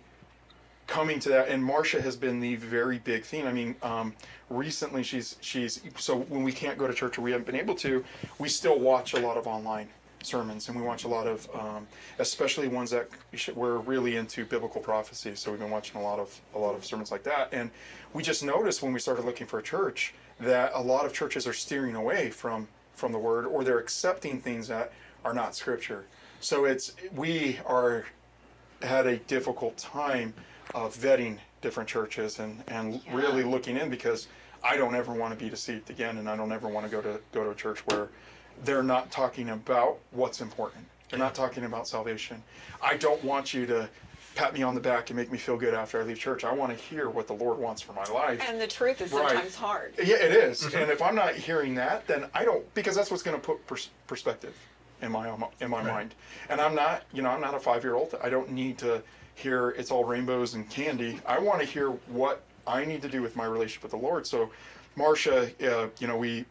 coming 0.87 1.19
to 1.19 1.27
that 1.27 1.49
and 1.49 1.61
Marcia 1.63 2.01
has 2.01 2.15
been 2.15 2.39
the 2.39 2.55
very 2.55 2.97
big 2.99 3.25
theme. 3.25 3.45
I 3.45 3.51
mean, 3.51 3.75
um, 3.83 4.13
recently 4.49 5.03
she's 5.03 5.35
she's 5.41 5.81
so 5.97 6.19
when 6.19 6.43
we 6.43 6.53
can't 6.53 6.77
go 6.77 6.87
to 6.87 6.93
church 6.93 7.17
or 7.17 7.21
we 7.21 7.31
haven't 7.31 7.45
been 7.45 7.57
able 7.57 7.75
to, 7.75 8.03
we 8.39 8.47
still 8.47 8.79
watch 8.79 9.13
a 9.13 9.19
lot 9.19 9.35
of 9.35 9.47
online 9.47 9.89
sermons 10.23 10.67
and 10.67 10.77
we 10.77 10.83
watch 10.83 11.03
a 11.03 11.07
lot 11.07 11.27
of 11.27 11.47
um, 11.53 11.87
especially 12.19 12.67
ones 12.67 12.91
that 12.91 13.09
we're 13.55 13.77
really 13.77 14.17
into 14.17 14.45
biblical 14.45 14.81
prophecy. 14.81 15.35
So 15.35 15.51
we've 15.51 15.59
been 15.59 15.69
watching 15.69 15.99
a 15.99 16.03
lot 16.03 16.19
of 16.19 16.39
a 16.55 16.59
lot 16.59 16.75
of 16.75 16.85
sermons 16.85 17.11
like 17.11 17.23
that, 17.23 17.49
and 17.51 17.69
we 18.13 18.23
just 18.23 18.43
noticed 18.43 18.81
when 18.81 18.93
we 18.93 18.99
started 18.99 19.25
looking 19.25 19.47
for 19.47 19.59
a 19.59 19.63
church 19.63 20.13
that 20.39 20.71
a 20.73 20.81
lot 20.81 21.05
of 21.05 21.13
churches 21.13 21.47
are 21.47 21.53
steering 21.53 21.95
away 21.95 22.29
from 22.29 22.67
from 22.93 23.11
the 23.11 23.19
word 23.19 23.45
or 23.45 23.63
they're 23.63 23.79
accepting 23.79 24.41
things 24.41 24.67
that 24.67 24.91
are 25.23 25.33
not 25.33 25.55
scripture. 25.55 26.05
So 26.39 26.65
it's 26.65 26.95
we 27.15 27.59
are 27.65 28.05
had 28.81 29.07
a 29.07 29.17
difficult 29.17 29.77
time 29.77 30.33
of 30.75 30.95
vetting 30.95 31.37
different 31.61 31.89
churches 31.89 32.39
and, 32.39 32.63
and 32.67 33.01
really 33.11 33.43
looking 33.43 33.77
in 33.77 33.89
because 33.89 34.27
I 34.63 34.77
don't 34.77 34.95
ever 34.95 35.13
want 35.13 35.37
to 35.37 35.43
be 35.43 35.49
deceived 35.49 35.89
again 35.89 36.17
and 36.17 36.29
I 36.29 36.35
don't 36.35 36.51
ever 36.51 36.67
want 36.67 36.85
to 36.85 36.91
go 36.91 37.01
to 37.01 37.19
go 37.31 37.43
to 37.43 37.51
a 37.51 37.55
church 37.55 37.79
where 37.87 38.09
they're 38.63 38.83
not 38.83 39.11
talking 39.11 39.49
about 39.49 39.97
what's 40.11 40.41
important. 40.41 40.85
They're 41.09 41.19
not 41.19 41.35
talking 41.35 41.63
about 41.63 41.87
salvation. 41.87 42.41
I 42.81 42.97
don't 42.97 43.23
want 43.23 43.53
you 43.53 43.65
to 43.67 43.89
pat 44.35 44.53
me 44.53 44.61
on 44.61 44.75
the 44.75 44.81
back 44.81 45.09
and 45.09 45.17
make 45.17 45.31
me 45.31 45.37
feel 45.37 45.57
good 45.57 45.73
after 45.73 45.99
I 45.99 46.03
leave 46.03 46.19
church. 46.19 46.43
I 46.43 46.51
want 46.53 46.71
to 46.71 46.77
hear 46.83 47.09
what 47.09 47.27
the 47.27 47.33
Lord 47.33 47.57
wants 47.57 47.81
for 47.81 47.93
my 47.93 48.03
life. 48.05 48.41
And 48.47 48.61
the 48.61 48.67
truth 48.67 49.01
is 49.01 49.11
Right. 49.11 49.29
sometimes 49.29 49.55
hard. 49.55 49.93
Yeah, 49.97 50.17
it 50.17 50.31
is. 50.31 50.63
And 50.73 50.91
if 50.91 51.01
I'm 51.01 51.15
not 51.15 51.33
hearing 51.33 51.73
that, 51.75 52.05
then 52.07 52.27
I 52.33 52.45
don't 52.45 52.71
because 52.75 52.95
that's 52.95 53.09
what's 53.09 53.23
going 53.23 53.39
to 53.39 53.41
put 53.43 53.65
pers- 53.65 53.89
perspective 54.05 54.53
in 55.01 55.11
my 55.11 55.27
in 55.61 55.69
my 55.69 55.81
mind. 55.81 56.13
And 56.49 56.59
I'm 56.61 56.75
not, 56.75 57.03
you 57.13 57.21
know, 57.21 57.29
I'm 57.29 57.41
not 57.41 57.55
a 57.55 57.59
five 57.59 57.83
year 57.83 57.95
old. 57.95 58.15
I 58.21 58.29
don't 58.29 58.51
need 58.51 58.77
to 58.79 59.01
hear 59.35 59.69
it's 59.71 59.91
all 59.91 60.03
rainbows 60.03 60.53
and 60.55 60.69
candy. 60.69 61.19
I 61.25 61.39
want 61.39 61.59
to 61.61 61.65
hear 61.65 61.89
what 62.07 62.43
I 62.67 62.83
need 62.85 63.01
to 63.03 63.07
do 63.09 63.21
with 63.21 63.35
my 63.35 63.45
relationship 63.45 63.83
with 63.83 63.91
the 63.91 63.97
Lord. 63.97 64.27
So, 64.27 64.51
Marcia, 64.95 65.51
uh, 65.65 65.87
you 65.99 66.07
know, 66.07 66.17
we 66.17 66.45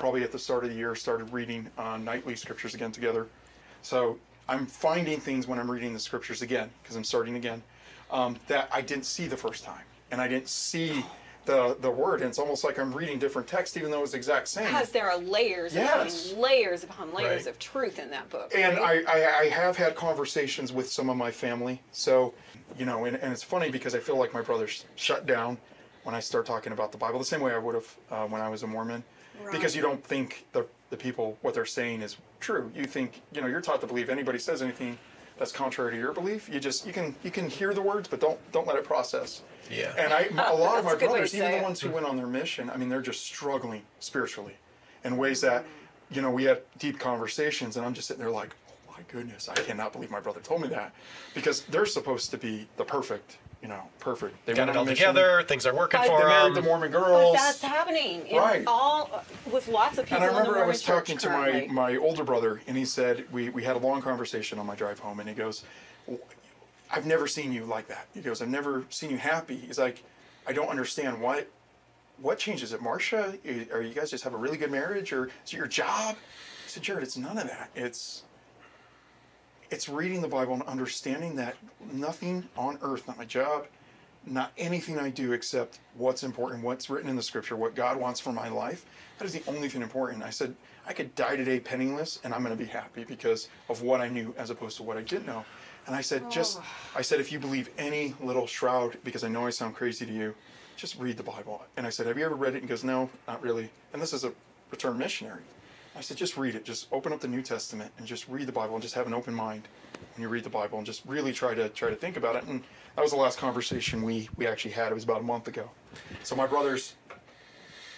probably 0.00 0.24
at 0.24 0.32
the 0.32 0.38
start 0.38 0.64
of 0.64 0.70
the 0.70 0.76
year 0.76 0.94
started 0.96 1.30
reading 1.32 1.68
uh, 1.78 1.98
nightly 1.98 2.34
scriptures 2.34 2.74
again 2.74 2.90
together. 2.90 3.26
So 3.82 4.18
I'm 4.48 4.66
finding 4.66 5.20
things 5.20 5.46
when 5.46 5.58
I'm 5.60 5.70
reading 5.70 5.92
the 5.92 6.00
scriptures 6.00 6.40
again 6.42 6.70
because 6.82 6.96
I'm 6.96 7.04
starting 7.04 7.36
again 7.36 7.62
um, 8.10 8.36
that 8.48 8.68
I 8.72 8.80
didn't 8.80 9.04
see 9.04 9.26
the 9.28 9.36
first 9.36 9.62
time, 9.62 9.84
and 10.10 10.20
I 10.20 10.26
didn't 10.26 10.48
see 10.48 11.04
the 11.44 11.76
the 11.80 11.90
word. 11.90 12.22
And 12.22 12.30
it's 12.30 12.38
almost 12.38 12.64
like 12.64 12.78
I'm 12.78 12.92
reading 12.92 13.18
different 13.18 13.46
text, 13.46 13.76
even 13.76 13.90
though 13.90 14.02
it's 14.02 14.12
the 14.12 14.16
exact 14.16 14.48
same. 14.48 14.64
Because 14.66 14.90
there 14.90 15.08
are 15.08 15.18
layers 15.18 15.74
Yes. 15.74 16.30
upon 16.32 16.40
layers 16.40 16.82
upon 16.82 17.12
layers 17.14 17.44
Right. 17.44 17.46
of 17.46 17.58
truth 17.58 17.98
in 17.98 18.10
that 18.10 18.28
book. 18.30 18.50
and 18.56 18.78
right? 18.78 19.04
I, 19.06 19.20
I, 19.22 19.38
I 19.40 19.48
have 19.50 19.76
had 19.76 19.94
conversations 19.94 20.72
with 20.72 20.90
some 20.90 21.10
of 21.10 21.16
my 21.18 21.30
family. 21.30 21.80
So, 21.92 22.32
you 22.78 22.86
know, 22.86 23.04
and, 23.04 23.16
and 23.18 23.32
it's 23.32 23.42
funny 23.42 23.70
because 23.70 23.94
I 23.94 24.00
feel 24.00 24.16
like 24.16 24.32
my 24.34 24.40
brothers 24.42 24.86
shut 24.96 25.26
down 25.26 25.58
when 26.04 26.14
I 26.14 26.20
start 26.20 26.46
talking 26.46 26.72
about 26.72 26.90
the 26.90 26.98
Bible, 26.98 27.18
the 27.18 27.24
same 27.26 27.42
way 27.42 27.52
I 27.52 27.58
would 27.58 27.74
have 27.74 27.96
uh, 28.10 28.26
when 28.26 28.40
I 28.40 28.48
was 28.48 28.62
a 28.62 28.66
Mormon. 28.66 29.04
Because 29.52 29.74
you 29.74 29.82
don't 29.82 30.02
think 30.04 30.46
the, 30.52 30.66
the 30.90 30.96
people, 30.96 31.38
what 31.42 31.54
they're 31.54 31.66
saying 31.66 32.02
is 32.02 32.16
true. 32.40 32.70
You 32.74 32.84
think, 32.84 33.22
you 33.32 33.40
know, 33.40 33.46
you're 33.46 33.60
taught 33.60 33.80
to 33.80 33.86
believe 33.86 34.08
anybody 34.08 34.38
says 34.38 34.62
anything 34.62 34.98
that's 35.38 35.52
contrary 35.52 35.92
to 35.92 35.98
your 35.98 36.12
belief. 36.12 36.48
You 36.52 36.60
just, 36.60 36.86
you 36.86 36.92
can, 36.92 37.14
you 37.22 37.30
can 37.30 37.48
hear 37.48 37.72
the 37.72 37.80
words, 37.80 38.08
but 38.08 38.20
don't, 38.20 38.38
don't 38.52 38.66
let 38.66 38.76
it 38.76 38.84
process. 38.84 39.42
Yeah. 39.70 39.94
And 39.96 40.12
I, 40.12 40.24
a 40.50 40.54
lot 40.54 40.78
of 40.78 40.84
my 40.84 40.92
a 40.92 40.96
good 40.96 41.02
way 41.02 41.06
to 41.06 41.10
brothers, 41.12 41.34
even 41.34 41.50
the 41.50 41.56
it. 41.58 41.62
ones 41.62 41.80
who 41.80 41.90
went 41.90 42.06
on 42.06 42.16
their 42.16 42.26
mission, 42.26 42.68
I 42.70 42.76
mean, 42.76 42.88
they're 42.88 43.00
just 43.00 43.24
struggling 43.24 43.82
spiritually 44.00 44.54
in 45.04 45.16
ways 45.16 45.40
that, 45.40 45.62
mm-hmm. 45.62 46.14
you 46.14 46.22
know, 46.22 46.30
we 46.30 46.44
had 46.44 46.60
deep 46.78 46.98
conversations, 46.98 47.76
and 47.76 47.86
I'm 47.86 47.94
just 47.94 48.08
sitting 48.08 48.22
there 48.22 48.30
like, 48.30 48.54
oh 48.68 48.92
my 48.92 49.02
goodness, 49.08 49.48
I 49.48 49.54
cannot 49.54 49.92
believe 49.92 50.10
my 50.10 50.20
brother 50.20 50.40
told 50.40 50.60
me 50.60 50.68
that, 50.68 50.92
because 51.34 51.62
they're 51.62 51.86
supposed 51.86 52.30
to 52.32 52.38
be 52.38 52.68
the 52.76 52.84
perfect, 52.84 53.38
you 53.62 53.68
know, 53.68 53.82
perfect. 53.98 54.34
They 54.46 54.54
Got 54.54 54.70
it 54.70 54.76
all 54.76 54.86
together. 54.86 55.42
Things 55.46 55.66
are 55.66 55.74
working 55.74 56.00
But 56.00 56.08
for 56.08 56.18
They 56.22 56.24
married 56.28 56.54
them. 56.54 56.62
the 56.62 56.68
Mormon 56.68 56.90
But 56.90 56.98
girls. 57.00 57.34
that's 57.36 57.60
happening 57.60 58.26
in 58.26 58.36
Right. 58.38 58.64
all 58.66 59.10
uh, 59.12 59.20
with 59.50 59.68
lots 59.68 59.98
of 59.98 60.06
people 60.06 60.22
And 60.22 60.24
I 60.24 60.28
in 60.28 60.32
the 60.34 60.38
remember 60.40 60.56
I 60.56 60.60
Mormon 60.60 60.68
was 60.68 60.82
talking 60.82 61.16
church 61.16 61.24
to 61.24 61.28
my, 61.30 61.50
currently. 61.50 61.68
my 61.74 61.96
older 61.96 62.24
brother, 62.24 62.62
and 62.66 62.76
he 62.76 62.84
said, 62.86 63.26
we, 63.30 63.50
we 63.50 63.62
had 63.62 63.76
a 63.76 63.78
long 63.78 64.00
conversation 64.00 64.58
on 64.58 64.66
my 64.66 64.74
drive 64.74 64.98
home, 64.98 65.20
and 65.20 65.28
he 65.28 65.34
goes, 65.34 65.64
I've 66.90 67.06
never 67.06 67.26
seen 67.28 67.52
you 67.52 67.64
like 67.64 67.86
that. 67.88 68.06
He 68.14 68.20
goes, 68.20 68.40
I've 68.42 68.48
never 68.48 68.84
seen 68.88 69.10
you 69.10 69.18
happy. 69.18 69.56
He's 69.56 69.78
like, 69.78 70.02
I 70.46 70.52
don't 70.52 70.68
understand 70.68 71.20
what 71.20 71.46
what 72.22 72.38
changes 72.38 72.74
it, 72.74 72.82
Marcia? 72.82 73.38
Are 73.72 73.80
you 73.80 73.94
guys 73.94 74.10
just 74.10 74.24
have 74.24 74.34
a 74.34 74.36
really 74.36 74.58
good 74.58 74.70
marriage, 74.70 75.10
or 75.12 75.26
is 75.26 75.32
it 75.46 75.56
your 75.56 75.66
job? 75.66 76.16
I 76.16 76.68
said, 76.68 76.82
Jared, 76.82 77.02
it's 77.02 77.16
none 77.16 77.38
of 77.38 77.46
that. 77.48 77.70
It's 77.74 78.24
it's 79.70 79.88
reading 79.88 80.20
the 80.20 80.28
Bible 80.28 80.54
and 80.54 80.62
understanding 80.64 81.36
that 81.36 81.56
nothing 81.92 82.44
on 82.56 82.78
earth, 82.82 83.06
not 83.06 83.16
my 83.16 83.24
job, 83.24 83.66
not 84.26 84.52
anything 84.58 84.98
I 84.98 85.10
do 85.10 85.32
except 85.32 85.78
what's 85.96 86.24
important, 86.24 86.62
what's 86.62 86.90
written 86.90 87.08
in 87.08 87.16
the 87.16 87.22
scripture, 87.22 87.56
what 87.56 87.74
God 87.74 87.96
wants 87.96 88.20
for 88.20 88.32
my 88.32 88.48
life. 88.48 88.84
That 89.18 89.24
is 89.24 89.32
the 89.32 89.42
only 89.46 89.68
thing 89.68 89.82
important. 89.82 90.22
I 90.22 90.30
said, 90.30 90.54
I 90.86 90.92
could 90.92 91.14
die 91.14 91.36
today 91.36 91.60
penniless 91.60 92.18
and 92.24 92.34
I'm 92.34 92.42
going 92.42 92.56
to 92.56 92.62
be 92.62 92.68
happy 92.68 93.04
because 93.04 93.48
of 93.68 93.82
what 93.82 94.00
I 94.00 94.08
knew 94.08 94.34
as 94.36 94.50
opposed 94.50 94.76
to 94.78 94.82
what 94.82 94.96
I 94.96 95.02
didn't 95.02 95.26
know. 95.26 95.44
And 95.86 95.96
I 95.96 96.00
said, 96.02 96.30
just, 96.30 96.58
oh. 96.60 96.64
I 96.96 97.02
said, 97.02 97.20
if 97.20 97.32
you 97.32 97.38
believe 97.38 97.70
any 97.78 98.14
little 98.20 98.46
shroud, 98.46 98.98
because 99.04 99.24
I 99.24 99.28
know 99.28 99.46
I 99.46 99.50
sound 99.50 99.74
crazy 99.74 100.04
to 100.04 100.12
you, 100.12 100.34
just 100.76 100.98
read 100.98 101.16
the 101.16 101.22
Bible. 101.22 101.62
And 101.76 101.86
I 101.86 101.90
said, 101.90 102.06
have 102.06 102.18
you 102.18 102.24
ever 102.24 102.34
read 102.34 102.54
it? 102.54 102.56
And 102.56 102.64
he 102.64 102.68
goes, 102.68 102.84
no, 102.84 103.08
not 103.26 103.42
really. 103.42 103.70
And 103.92 104.02
this 104.02 104.12
is 104.12 104.24
a 104.24 104.32
returned 104.70 104.98
missionary. 104.98 105.42
I 105.96 106.00
said, 106.00 106.16
just 106.16 106.36
read 106.36 106.54
it. 106.54 106.64
Just 106.64 106.86
open 106.92 107.12
up 107.12 107.20
the 107.20 107.28
New 107.28 107.42
Testament 107.42 107.90
and 107.98 108.06
just 108.06 108.28
read 108.28 108.46
the 108.46 108.52
Bible 108.52 108.74
and 108.74 108.82
just 108.82 108.94
have 108.94 109.06
an 109.06 109.14
open 109.14 109.34
mind 109.34 109.66
when 110.14 110.22
you 110.22 110.28
read 110.28 110.44
the 110.44 110.50
Bible 110.50 110.78
and 110.78 110.86
just 110.86 111.02
really 111.04 111.32
try 111.32 111.54
to 111.54 111.68
try 111.70 111.90
to 111.90 111.96
think 111.96 112.16
about 112.16 112.36
it. 112.36 112.44
And 112.44 112.62
that 112.96 113.02
was 113.02 113.10
the 113.10 113.18
last 113.18 113.38
conversation 113.38 114.02
we 114.02 114.28
we 114.36 114.46
actually 114.46 114.72
had. 114.72 114.92
It 114.92 114.94
was 114.94 115.04
about 115.04 115.20
a 115.20 115.24
month 115.24 115.48
ago. 115.48 115.68
So 116.22 116.36
my 116.36 116.46
brothers 116.46 116.94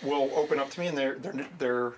will 0.02 0.30
open 0.34 0.58
up 0.58 0.70
to 0.70 0.80
me 0.80 0.86
and 0.88 0.96
they're 0.96 1.16
they're 1.16 1.46
they're 1.58 1.92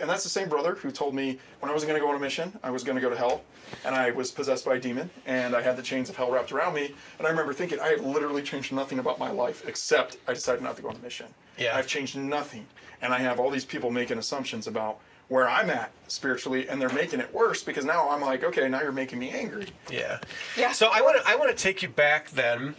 and 0.00 0.08
that's 0.08 0.22
the 0.22 0.30
same 0.30 0.48
brother 0.48 0.76
who 0.76 0.90
told 0.90 1.14
me 1.14 1.38
when 1.58 1.68
I 1.68 1.74
wasn't 1.74 1.90
going 1.90 2.00
to 2.00 2.04
go 2.04 2.08
on 2.10 2.16
a 2.16 2.20
mission, 2.20 2.58
I 2.62 2.70
was 2.70 2.82
going 2.82 2.96
to 2.96 3.02
go 3.02 3.10
to 3.10 3.16
hell, 3.16 3.42
and 3.84 3.94
I 3.94 4.10
was 4.12 4.30
possessed 4.30 4.64
by 4.64 4.76
a 4.76 4.80
demon, 4.80 5.10
and 5.26 5.54
I 5.54 5.60
had 5.60 5.76
the 5.76 5.82
chains 5.82 6.08
of 6.08 6.16
hell 6.16 6.30
wrapped 6.30 6.52
around 6.52 6.74
me. 6.74 6.94
And 7.18 7.26
I 7.26 7.30
remember 7.30 7.52
thinking, 7.52 7.78
I 7.80 7.88
have 7.88 8.00
literally 8.00 8.40
changed 8.40 8.72
nothing 8.72 8.98
about 8.98 9.18
my 9.18 9.30
life 9.30 9.68
except 9.68 10.16
I 10.26 10.32
decided 10.32 10.62
not 10.62 10.76
to 10.76 10.82
go 10.82 10.88
on 10.88 10.96
a 10.96 11.00
mission. 11.00 11.26
Yeah. 11.58 11.76
I've 11.76 11.86
changed 11.86 12.16
nothing, 12.16 12.66
and 13.02 13.12
I 13.12 13.18
have 13.18 13.38
all 13.38 13.50
these 13.50 13.66
people 13.66 13.90
making 13.90 14.16
assumptions 14.16 14.66
about 14.66 15.00
where 15.30 15.48
I'm 15.48 15.70
at 15.70 15.92
spiritually, 16.08 16.68
and 16.68 16.82
they're 16.82 16.92
making 16.92 17.20
it 17.20 17.32
worse 17.32 17.62
because 17.62 17.84
now 17.84 18.10
I'm 18.10 18.20
like, 18.20 18.42
okay, 18.44 18.68
now 18.68 18.82
you're 18.82 18.92
making 18.92 19.20
me 19.20 19.30
angry. 19.30 19.68
Yeah. 19.90 20.18
Yeah. 20.56 20.72
So 20.72 20.90
I 20.92 21.00
want 21.00 21.22
to 21.22 21.26
I 21.26 21.36
want 21.36 21.56
to 21.56 21.56
take 21.56 21.82
you 21.82 21.88
back 21.88 22.30
then 22.30 22.74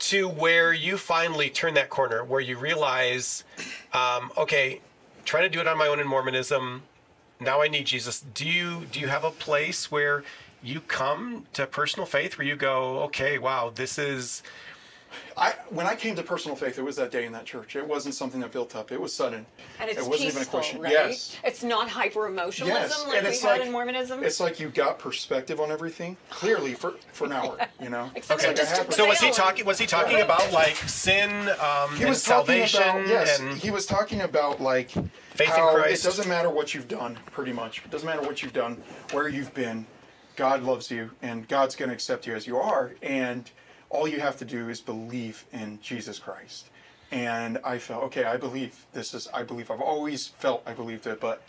to 0.00 0.28
where 0.28 0.72
you 0.72 0.98
finally 0.98 1.48
turn 1.48 1.74
that 1.74 1.88
corner, 1.88 2.22
where 2.22 2.40
you 2.40 2.58
realize, 2.58 3.44
um, 3.94 4.30
okay, 4.36 4.82
trying 5.24 5.44
to 5.44 5.48
do 5.48 5.58
it 5.58 5.66
on 5.66 5.78
my 5.78 5.88
own 5.88 5.98
in 5.98 6.06
Mormonism. 6.06 6.82
Now 7.40 7.62
I 7.62 7.68
need 7.68 7.86
Jesus. 7.86 8.20
Do 8.20 8.46
you 8.46 8.84
do 8.92 9.00
you 9.00 9.08
have 9.08 9.24
a 9.24 9.30
place 9.30 9.90
where 9.90 10.22
you 10.62 10.80
come 10.80 11.46
to 11.54 11.66
personal 11.66 12.06
faith 12.06 12.36
where 12.36 12.46
you 12.46 12.56
go, 12.56 13.00
okay, 13.04 13.38
wow, 13.38 13.72
this 13.74 13.98
is 13.98 14.42
I 15.36 15.54
when 15.70 15.86
I 15.86 15.94
came 15.94 16.14
to 16.16 16.22
personal 16.22 16.56
faith, 16.56 16.78
it 16.78 16.82
was 16.82 16.96
that 16.96 17.10
day 17.10 17.24
in 17.24 17.32
that 17.32 17.44
church. 17.44 17.76
It 17.76 17.86
wasn't 17.86 18.14
something 18.14 18.40
that 18.40 18.52
built 18.52 18.76
up. 18.76 18.92
It 18.92 19.00
was 19.00 19.12
sudden. 19.12 19.46
And 19.80 19.90
it's 19.90 19.98
it 19.98 20.08
wasn't 20.08 20.20
peaceful, 20.28 20.28
even 20.28 20.42
a 20.42 20.50
question. 20.50 20.80
right? 20.80 20.92
Yes. 20.92 21.36
It's 21.44 21.62
not 21.62 21.88
hyper 21.88 22.26
emotionalism 22.26 22.82
Yes, 22.82 23.04
like 23.06 23.16
and 23.16 23.26
we 23.26 23.32
it's 23.32 23.42
had 23.42 23.58
like 23.58 23.66
in 23.66 23.72
Mormonism. 23.72 24.22
It's 24.22 24.40
like 24.40 24.60
you 24.60 24.68
got 24.68 24.98
perspective 24.98 25.60
on 25.60 25.70
everything 25.70 26.16
clearly 26.30 26.74
for 26.74 26.94
for 27.12 27.26
an 27.26 27.32
hour. 27.38 27.58
You 27.82 27.90
know. 27.90 28.10
Except 28.14 28.40
okay. 28.40 28.50
for 28.50 28.56
just. 28.56 28.92
So 28.92 29.06
was 29.06 29.20
he 29.20 29.30
talking? 29.32 29.64
Was 29.64 29.78
he 29.78 29.86
talking 29.86 30.20
about 30.20 30.52
like 30.52 30.76
sin 30.76 31.30
um, 31.60 31.90
He 31.96 32.02
and 32.02 32.10
was 32.10 32.22
talking 32.22 32.46
salvation 32.46 32.80
about 32.82 33.08
yes. 33.08 33.40
and 33.40 33.56
he 33.58 33.70
was 33.70 33.86
talking 33.86 34.20
about 34.22 34.60
like 34.60 34.90
Faith 34.90 35.48
in 35.48 35.54
how 35.54 35.74
Christ. 35.74 36.04
it 36.04 36.08
doesn't 36.08 36.28
matter 36.28 36.48
what 36.48 36.74
you've 36.74 36.86
done. 36.88 37.18
Pretty 37.32 37.52
much, 37.52 37.82
it 37.84 37.90
doesn't 37.90 38.06
matter 38.06 38.22
what 38.22 38.42
you've 38.42 38.52
done, 38.52 38.80
where 39.12 39.28
you've 39.28 39.52
been. 39.54 39.86
God 40.36 40.62
loves 40.62 40.90
you, 40.90 41.10
and 41.22 41.46
God's 41.48 41.76
going 41.76 41.88
to 41.88 41.94
accept 41.94 42.26
you 42.26 42.34
as 42.34 42.46
you 42.46 42.56
are, 42.56 42.92
and 43.02 43.48
all 43.94 44.08
you 44.08 44.20
have 44.20 44.36
to 44.38 44.44
do 44.44 44.68
is 44.68 44.80
believe 44.80 45.44
in 45.52 45.78
Jesus 45.80 46.18
Christ. 46.18 46.68
And 47.12 47.58
I 47.64 47.78
felt 47.78 48.02
okay. 48.04 48.24
I 48.24 48.36
believe 48.36 48.86
this 48.92 49.14
is. 49.14 49.28
I 49.32 49.44
believe. 49.44 49.70
I've 49.70 49.80
always 49.80 50.28
felt 50.28 50.62
I 50.66 50.72
believed 50.72 51.06
it, 51.06 51.20
but 51.20 51.42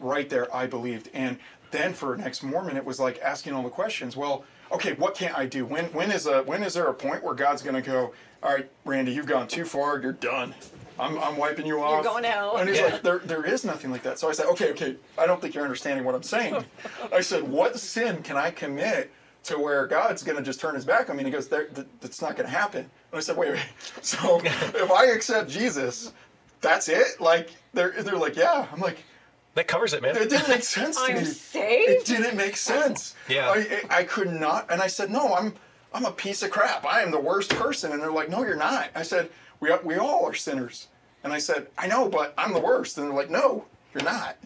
right 0.00 0.28
there 0.28 0.52
I 0.54 0.66
believed. 0.66 1.10
And 1.12 1.38
then 1.70 1.92
for 1.92 2.16
next 2.16 2.42
Mormon, 2.42 2.76
it 2.78 2.84
was 2.84 2.98
like 2.98 3.20
asking 3.20 3.52
all 3.52 3.62
the 3.62 3.68
questions. 3.68 4.16
Well, 4.16 4.44
okay, 4.70 4.94
what 4.94 5.14
can't 5.14 5.36
I 5.36 5.44
do? 5.44 5.66
When 5.66 5.86
when 5.92 6.10
is 6.10 6.26
a 6.26 6.42
when 6.44 6.62
is 6.62 6.72
there 6.74 6.86
a 6.86 6.94
point 6.94 7.22
where 7.22 7.34
God's 7.34 7.60
going 7.62 7.74
to 7.74 7.82
go? 7.82 8.14
All 8.42 8.54
right, 8.54 8.70
Randy, 8.86 9.12
you've 9.12 9.26
gone 9.26 9.46
too 9.48 9.66
far. 9.66 10.00
You're 10.00 10.12
done. 10.12 10.54
I'm, 10.98 11.18
I'm 11.18 11.36
wiping 11.36 11.66
you 11.66 11.82
off. 11.82 11.92
You're 12.04 12.12
going 12.12 12.24
out. 12.26 12.60
And 12.60 12.68
he's 12.68 12.78
Yeah. 12.78 12.86
like, 12.86 13.02
there 13.02 13.18
there 13.18 13.44
is 13.44 13.64
nothing 13.64 13.90
like 13.90 14.02
that. 14.04 14.18
So 14.18 14.28
I 14.30 14.32
said, 14.32 14.46
okay, 14.46 14.70
okay. 14.70 14.96
I 15.18 15.26
don't 15.26 15.40
think 15.42 15.54
you're 15.54 15.64
understanding 15.64 16.04
what 16.06 16.14
I'm 16.14 16.22
saying. 16.22 16.64
I 17.12 17.20
said, 17.20 17.42
what 17.44 17.78
sin 17.78 18.22
can 18.22 18.36
I 18.36 18.50
commit? 18.50 19.10
To 19.44 19.58
where 19.58 19.86
God's 19.86 20.22
going 20.22 20.36
to 20.38 20.42
just 20.44 20.60
turn 20.60 20.74
his 20.76 20.84
back 20.84 21.10
on 21.10 21.16
me, 21.16 21.20
and 21.22 21.26
he 21.26 21.32
goes, 21.32 21.48
there, 21.48 21.64
th- 21.64 21.86
"That's 22.00 22.22
not 22.22 22.36
going 22.36 22.48
to 22.48 22.54
happen." 22.56 22.80
And 22.80 22.90
I 23.18 23.20
said, 23.20 23.36
"Wait, 23.36 23.50
wait. 23.52 23.60
So 24.02 24.40
if 24.44 24.90
I 24.90 25.06
accept 25.06 25.50
Jesus, 25.50 26.12
that's 26.60 26.88
it? 26.88 27.20
Like 27.20 27.50
they're 27.74 27.90
they're 28.02 28.16
like, 28.16 28.36
yeah." 28.36 28.66
I'm 28.72 28.80
like, 28.80 28.98
that 29.54 29.66
covers 29.68 29.92
it, 29.94 30.02
man? 30.02 30.16
it 30.16 30.30
didn't 30.30 30.48
make 30.48 30.62
sense 30.62 30.96
to 30.96 31.12
I'm 31.12 31.18
me. 31.18 31.24
saved? 31.24 31.90
It 31.90 32.04
didn't 32.06 32.36
make 32.36 32.56
sense. 32.56 33.14
Yeah. 33.28 33.50
I, 33.50 33.82
I 33.90 33.98
I 33.98 34.04
could 34.04 34.30
not, 34.32 34.70
and 34.70 34.80
I 34.80 34.86
said, 34.86 35.10
no, 35.10 35.34
I'm 35.34 35.54
I'm 35.92 36.06
a 36.06 36.12
piece 36.12 36.42
of 36.42 36.50
crap. 36.50 36.86
I 36.86 37.02
am 37.02 37.10
the 37.10 37.20
worst 37.20 37.50
person. 37.50 37.92
And 37.92 38.00
they're 38.00 38.12
like, 38.12 38.30
no, 38.30 38.42
you're 38.44 38.56
not. 38.56 38.90
I 38.94 39.02
said, 39.02 39.28
we 39.60 39.70
we 39.84 39.96
all 39.96 40.24
are 40.24 40.34
sinners. 40.34 40.88
And 41.24 41.32
I 41.32 41.38
said, 41.38 41.66
I 41.76 41.86
know, 41.86 42.08
but 42.08 42.32
I'm 42.38 42.52
the 42.52 42.60
worst. 42.60 42.96
And 42.96 43.06
they're 43.06 43.14
like, 43.16 43.30
no, 43.30 43.64
you're 43.94 44.04
not. 44.04 44.36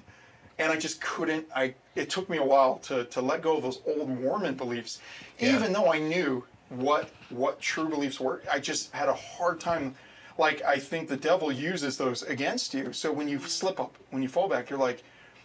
And 0.59 0.73
I 0.73 0.77
just 0.77 1.01
couldn't. 1.01 1.47
I 1.55 1.75
it 1.95 2.09
took 2.11 2.29
me 2.31 2.39
a 2.39 2.45
while 2.45 2.79
to 2.81 3.05
to 3.05 3.21
let 3.21 3.43
go 3.43 3.57
of 3.57 3.63
those 3.63 3.81
old 3.87 4.09
Mormon 4.09 4.55
beliefs, 4.55 5.01
Yeah. 5.39 5.55
even 5.55 5.73
though 5.73 5.93
I 5.93 5.99
knew 5.99 6.45
what 6.71 7.11
what 7.31 7.61
true 7.61 7.89
beliefs 7.89 8.19
were. 8.21 8.43
I 8.51 8.59
just 8.59 8.93
had 8.93 9.09
a 9.09 9.15
hard 9.15 9.61
time. 9.61 9.95
Like 10.39 10.63
I 10.63 10.79
think 10.79 11.09
the 11.09 11.17
devil 11.17 11.51
uses 11.53 11.97
those 11.97 12.23
against 12.23 12.75
you. 12.75 12.93
So 12.93 13.13
when 13.13 13.29
you 13.29 13.39
slip 13.41 13.81
up, 13.81 13.95
when 14.11 14.23
you 14.23 14.29
fall 14.29 14.49
back, 14.49 14.69
you're 14.71 14.79
like, 14.79 15.03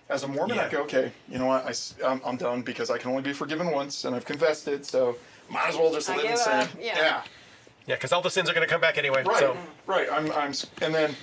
as 0.09 0.23
a 0.23 0.27
Mormon, 0.27 0.59
I 0.59 0.67
go, 0.69 0.81
okay, 0.83 1.11
you 1.29 1.37
know 1.39 1.45
what? 1.45 1.65
I, 1.65 2.11
am 2.11 2.21
I'm 2.25 2.35
done 2.37 2.61
because 2.61 2.89
I 2.89 2.97
can 2.97 3.09
only 3.11 3.21
be 3.23 3.31
forgiven 3.33 3.71
once, 3.71 4.03
and 4.05 4.13
I've 4.15 4.25
confessed 4.25 4.67
it. 4.67 4.85
So 4.85 5.15
might 5.49 5.67
as 5.69 5.75
well 5.77 5.93
just 5.93 6.09
I 6.09 6.17
live 6.17 6.25
in 6.25 6.37
sin. 6.37 6.53
up, 6.53 6.69
yeah. 6.79 7.23
Yeah, 7.87 7.95
because 7.95 8.11
all 8.13 8.21
the 8.21 8.29
sins 8.29 8.49
are 8.49 8.53
going 8.53 8.65
to 8.67 8.71
come 8.71 8.81
back 8.81 8.97
anyway. 8.97 9.23
Right. 9.23 9.37
So, 9.39 9.57
Right. 9.87 10.07
I'm. 10.11 10.31
I'm. 10.33 10.53
And 10.81 10.93
then. 10.93 11.15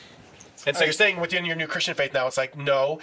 and 0.67 0.77
so 0.77 0.83
I- 0.83 0.85
you're 0.85 0.93
saying 0.93 1.21
within 1.21 1.45
your 1.45 1.57
new 1.57 1.67
Christian 1.67 1.95
faith 1.95 2.13
now, 2.15 2.27
it's 2.27 2.37
like 2.37 2.57
no, 2.57 3.01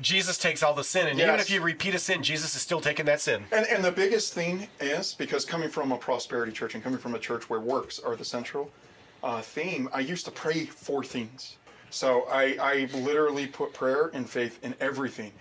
Jesus 0.00 0.38
takes 0.38 0.62
all 0.62 0.74
the 0.74 0.84
sin, 0.84 1.08
and 1.08 1.18
even 1.20 1.40
if 1.40 1.50
you 1.50 1.60
repeat 1.60 1.94
a 1.94 1.98
sin, 1.98 2.22
Jesus 2.22 2.54
is 2.54 2.62
still 2.62 2.80
taking 2.80 3.06
that 3.06 3.20
sin. 3.20 3.44
And, 3.52 3.66
and 3.66 3.84
the 3.84 3.92
biggest 3.92 4.32
thing 4.32 4.68
is 4.80 5.14
because 5.14 5.44
coming 5.44 5.68
from 5.68 5.92
a 5.92 5.98
prosperity 5.98 6.52
church 6.52 6.74
and 6.74 6.82
coming 6.84 6.98
from 6.98 7.14
a 7.14 7.18
church 7.18 7.50
where 7.50 7.60
works 7.60 7.98
are 7.98 8.14
the 8.16 8.24
central 8.24 8.70
uh, 9.22 9.40
theme, 9.40 9.88
I 9.92 10.00
used 10.00 10.24
to 10.26 10.30
pray 10.30 10.66
for 10.66 11.02
things. 11.02 11.56
So 11.90 12.26
I, 12.30 12.56
I 12.60 12.88
literally 12.98 13.46
put 13.46 13.72
prayer 13.72 14.10
and 14.12 14.28
faith 14.28 14.62
in 14.62 14.74
everything. 14.80 15.32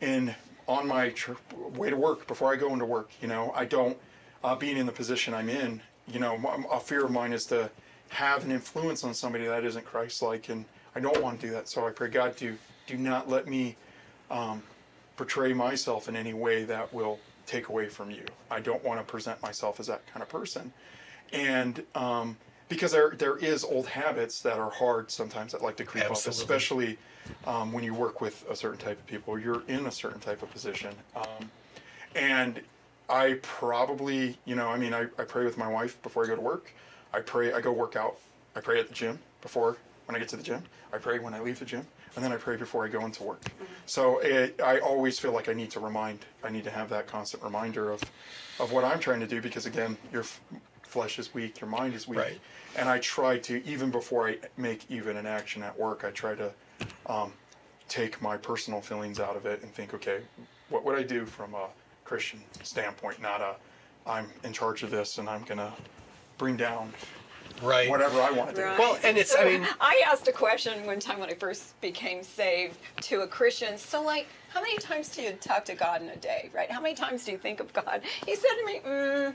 In 0.00 0.34
on 0.66 0.88
my 0.88 1.10
tr- 1.10 1.32
way 1.76 1.90
to 1.90 1.96
work 1.96 2.26
before 2.26 2.52
I 2.52 2.56
go 2.56 2.72
into 2.72 2.84
work, 2.84 3.10
you 3.20 3.28
know, 3.28 3.52
I 3.54 3.64
don't 3.64 3.96
uh, 4.42 4.56
being 4.56 4.76
in 4.76 4.86
the 4.86 4.92
position 4.92 5.32
I'm 5.34 5.48
in. 5.48 5.80
You 6.08 6.20
know, 6.20 6.34
m- 6.34 6.66
a 6.70 6.80
fear 6.80 7.04
of 7.04 7.10
mine 7.10 7.32
is 7.32 7.46
to 7.46 7.70
have 8.08 8.44
an 8.44 8.50
influence 8.50 9.04
on 9.04 9.14
somebody 9.14 9.46
that 9.46 9.64
isn't 9.64 9.84
Christ-like, 9.84 10.48
and 10.48 10.64
I 10.94 11.00
don't 11.00 11.22
want 11.22 11.40
to 11.40 11.46
do 11.46 11.52
that. 11.52 11.68
So 11.68 11.86
I 11.86 11.90
pray 11.90 12.08
God 12.08 12.36
do 12.36 12.56
do 12.86 12.96
not 12.96 13.28
let 13.28 13.46
me 13.46 13.76
portray 15.16 15.52
myself 15.52 16.08
in 16.08 16.16
any 16.16 16.34
way 16.34 16.64
that 16.64 16.92
will 16.92 17.18
take 17.46 17.68
away 17.68 17.88
from 17.88 18.10
you. 18.10 18.24
I 18.50 18.60
don't 18.60 18.82
want 18.84 19.00
to 19.00 19.04
present 19.04 19.40
myself 19.42 19.80
as 19.80 19.86
that 19.86 20.06
kind 20.06 20.22
of 20.22 20.28
person. 20.28 20.72
And 21.32 21.82
um, 21.94 22.36
because 22.68 22.92
there 22.92 23.10
there 23.10 23.36
is 23.36 23.64
old 23.64 23.86
habits 23.86 24.40
that 24.40 24.58
are 24.58 24.70
hard 24.70 25.10
sometimes 25.10 25.52
that 25.52 25.62
like 25.62 25.76
to 25.76 25.84
creep 25.84 26.04
Absolutely. 26.04 26.30
up, 26.30 26.42
especially 26.42 26.98
um, 27.46 27.72
when 27.72 27.84
you 27.84 27.94
work 27.94 28.20
with 28.20 28.44
a 28.50 28.56
certain 28.56 28.78
type 28.78 28.98
of 28.98 29.06
people. 29.06 29.38
You're 29.38 29.62
in 29.68 29.86
a 29.86 29.90
certain 29.90 30.20
type 30.20 30.42
of 30.42 30.50
position. 30.50 30.94
Um, 31.16 31.50
and 32.14 32.60
I 33.08 33.38
probably, 33.42 34.38
you 34.44 34.54
know, 34.54 34.68
I 34.68 34.78
mean, 34.78 34.94
I, 34.94 35.02
I 35.18 35.24
pray 35.24 35.44
with 35.44 35.58
my 35.58 35.68
wife 35.68 36.00
before 36.02 36.24
I 36.24 36.26
go 36.26 36.36
to 36.36 36.40
work. 36.40 36.72
I 37.12 37.20
pray, 37.20 37.52
I 37.52 37.60
go 37.60 37.72
work 37.72 37.96
out. 37.96 38.16
I 38.56 38.60
pray 38.60 38.80
at 38.80 38.88
the 38.88 38.94
gym 38.94 39.18
before, 39.42 39.76
when 40.06 40.16
I 40.16 40.18
get 40.18 40.28
to 40.28 40.36
the 40.36 40.42
gym. 40.42 40.62
I 40.92 40.98
pray 40.98 41.18
when 41.18 41.34
I 41.34 41.40
leave 41.40 41.58
the 41.58 41.64
gym. 41.64 41.86
And 42.16 42.24
then 42.24 42.32
I 42.32 42.36
pray 42.36 42.56
before 42.56 42.84
I 42.84 42.88
go 42.88 43.04
into 43.04 43.22
work. 43.22 43.42
So 43.86 44.18
it, 44.18 44.60
I 44.62 44.78
always 44.78 45.18
feel 45.18 45.32
like 45.32 45.48
I 45.48 45.52
need 45.52 45.70
to 45.72 45.80
remind, 45.80 46.20
I 46.42 46.50
need 46.50 46.64
to 46.64 46.70
have 46.70 46.88
that 46.90 47.06
constant 47.06 47.42
reminder 47.42 47.90
of, 47.90 48.02
of 48.60 48.72
what 48.72 48.84
I'm 48.84 49.00
trying 49.00 49.20
to 49.20 49.26
do 49.26 49.40
because, 49.40 49.66
again, 49.66 49.96
your 50.12 50.22
f- 50.22 50.40
flesh 50.82 51.18
is 51.18 51.34
weak, 51.34 51.60
your 51.60 51.68
mind 51.68 51.94
is 51.94 52.06
weak. 52.06 52.20
Right. 52.20 52.40
And 52.76 52.88
I 52.88 52.98
try 53.00 53.38
to, 53.38 53.64
even 53.66 53.90
before 53.90 54.28
I 54.28 54.38
make 54.56 54.90
even 54.90 55.16
an 55.16 55.26
action 55.26 55.62
at 55.62 55.76
work, 55.78 56.04
I 56.04 56.10
try 56.10 56.34
to 56.36 56.52
um, 57.06 57.32
take 57.88 58.22
my 58.22 58.36
personal 58.36 58.80
feelings 58.80 59.18
out 59.18 59.36
of 59.36 59.46
it 59.46 59.62
and 59.62 59.72
think, 59.72 59.92
okay, 59.94 60.20
what 60.68 60.84
would 60.84 60.96
I 60.96 61.02
do 61.02 61.26
from 61.26 61.54
a 61.54 61.66
Christian 62.04 62.40
standpoint, 62.62 63.20
not 63.20 63.40
a 63.40 63.56
I'm 64.06 64.26
in 64.42 64.52
charge 64.52 64.82
of 64.82 64.90
this 64.90 65.18
and 65.18 65.28
I'm 65.28 65.42
gonna 65.44 65.72
bring 66.36 66.56
down 66.56 66.92
Right. 67.62 67.88
whatever 67.88 68.20
I 68.20 68.30
want 68.30 68.50
to 68.50 68.56
do. 68.56 68.62
Right. 68.62 68.78
Well, 68.78 68.98
and 69.04 69.16
it's, 69.16 69.34
I 69.36 69.44
mean, 69.44 69.66
I 69.80 70.02
asked 70.06 70.28
a 70.28 70.32
question 70.32 70.84
one 70.86 71.00
time 71.00 71.20
when 71.20 71.30
I 71.30 71.34
first 71.34 71.80
became 71.80 72.22
saved 72.22 72.78
to 73.02 73.22
a 73.22 73.26
Christian. 73.26 73.78
So, 73.78 74.02
like, 74.02 74.26
how 74.48 74.60
many 74.60 74.76
times 74.78 75.08
do 75.08 75.22
you 75.22 75.32
talk 75.32 75.64
to 75.66 75.74
God 75.74 76.02
in 76.02 76.08
a 76.08 76.16
day, 76.16 76.50
right? 76.54 76.70
How 76.70 76.80
many 76.80 76.94
times 76.94 77.24
do 77.24 77.32
you 77.32 77.38
think 77.38 77.60
of 77.60 77.72
God? 77.72 78.02
He 78.26 78.36
said 78.36 78.50
to 78.60 78.66
me, 78.66 78.80
mm, 78.86 79.34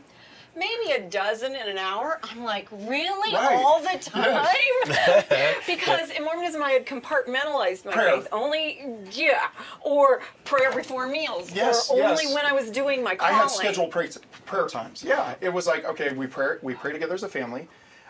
maybe 0.56 0.92
a 0.92 1.10
dozen 1.10 1.56
in 1.56 1.68
an 1.68 1.78
hour. 1.78 2.20
I'm 2.24 2.44
like, 2.44 2.68
really? 2.72 3.34
Right. 3.34 3.62
All 3.64 3.82
the 3.82 3.98
time? 4.00 4.46
because 5.68 6.10
in 6.12 6.24
Mormonism, 6.24 6.62
I 6.62 6.72
had 6.72 6.86
compartmentalized 6.86 7.86
my 7.86 7.92
Prayer. 7.92 8.16
faith. 8.18 8.28
Only, 8.32 8.86
yeah, 9.12 9.48
or 9.82 10.22
prayer 10.46 10.72
before 10.72 11.08
meals, 11.08 11.52
Yes, 11.54 11.90
or 11.90 12.04
only 12.04 12.24
yes. 12.24 12.34
when 12.34 12.46
I 12.46 12.54
was 12.54 12.70
doing 12.72 13.04
my 13.04 13.16
I 13.20 13.32
had 13.32 13.50
scheduled 13.50 13.92
pray, 13.92 14.10
prayer 14.46 14.68
times. 14.68 15.04
Yeah, 15.04 15.36
it 15.42 15.50
was 15.50 15.68
like 15.68 15.86
okay, 15.86 16.14
we 16.14 16.28
pray 16.28 16.58
we 16.62 16.74
pray 16.74 16.92
together 16.92 17.14
as 17.14 17.24
a 17.24 17.30
family. 17.30 17.68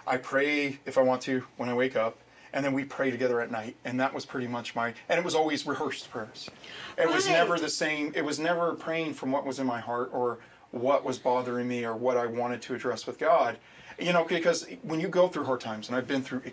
I 0.09 0.17
pray 0.17 0.79
if 0.85 0.97
I 0.97 1.01
want 1.01 1.21
to 1.23 1.43
when 1.57 1.69
I 1.69 1.73
wake 1.75 1.95
up, 1.95 2.17
and 2.51 2.65
then 2.65 2.73
we 2.73 2.83
pray 2.83 3.11
together 3.11 3.39
at 3.41 3.51
night. 3.51 3.75
And 3.85 3.99
that 3.99 4.11
was 4.11 4.25
pretty 4.25 4.47
much 4.47 4.75
my 4.75 4.93
and 5.07 5.19
it 5.19 5.23
was 5.23 5.35
always 5.35 5.67
rehearsed 5.67 6.09
prayers. 6.09 6.49
It 6.97 7.07
was 7.07 7.27
never 7.27 7.59
the 7.59 7.69
same. 7.69 8.11
It 8.15 8.25
was 8.25 8.39
never 8.39 8.73
praying 8.73 9.13
from 9.13 9.31
what 9.31 9.45
was 9.45 9.59
in 9.59 9.67
my 9.67 9.79
heart 9.79 10.09
or 10.11 10.39
what 10.71 11.05
was 11.05 11.19
bothering 11.19 11.67
me 11.67 11.85
or 11.85 11.95
what 11.95 12.17
I 12.17 12.25
wanted 12.25 12.61
to 12.63 12.73
address 12.73 13.05
with 13.05 13.19
God. 13.19 13.57
You 13.99 14.11
know, 14.13 14.23
because 14.23 14.67
when 14.81 14.99
you 14.99 15.09
go 15.09 15.27
through 15.27 15.43
hard 15.45 15.61
times, 15.61 15.87
and 15.87 15.95
I've 15.95 16.07
been 16.07 16.23
through. 16.23 16.41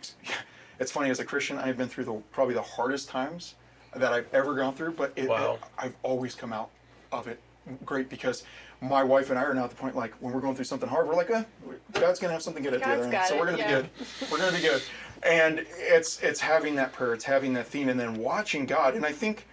It's 0.79 0.93
funny 0.93 1.09
as 1.09 1.21
a 1.21 1.25
Christian, 1.25 1.57
I've 1.57 1.79
been 1.79 1.89
through 1.89 2.05
the 2.05 2.23
probably 2.33 2.53
the 2.53 2.61
hardest 2.61 3.09
times 3.09 3.55
that 3.95 4.13
I've 4.13 4.27
ever 4.35 4.55
gone 4.55 4.75
through, 4.75 4.93
but 4.93 5.11
it, 5.17 5.27
Wow. 5.27 5.59
I've 5.79 5.97
always 6.03 6.35
come 6.35 6.53
out 6.53 6.69
of 7.11 7.29
it 7.29 7.41
great 7.85 8.09
because 8.09 8.45
my 8.81 9.03
wife 9.03 9.31
and 9.31 9.39
I 9.39 9.43
are 9.43 9.55
now 9.55 9.65
at 9.65 9.71
the 9.71 9.77
point 9.77 9.97
like 9.97 10.15
when 10.21 10.33
we're 10.33 10.41
going 10.41 10.55
through 10.55 10.65
something 10.67 10.89
hard, 10.89 11.09
we're 11.09 11.15
like, 11.15 11.31
eh, 11.31 11.45
God's 11.93 12.19
gonna 12.21 12.33
have 12.33 12.43
something 12.43 12.63
good 12.63 12.75
at 12.75 12.81
the 12.81 12.89
other 12.89 13.03
end, 13.05 13.13
got 13.13 13.29
so 13.29 13.39
we're 13.39 13.47
gonna 13.47 13.59
yeah. 13.59 13.83
be 13.83 13.89
good. 13.89 14.31
We're 14.31 14.39
gonna 14.39 14.57
be 14.57 14.63
good. 14.63 14.83
And 15.23 15.67
it's 15.79 16.21
it's 16.23 16.41
having 16.41 16.75
that 16.77 16.93
prayer, 16.93 17.15
it's 17.15 17.25
having 17.25 17.55
that 17.55 17.67
theme, 17.67 17.89
and 17.89 17.99
then 17.99 18.17
watching 18.17 18.67
God. 18.67 18.95
And 18.95 19.05
I 19.05 19.13
think 19.13 19.47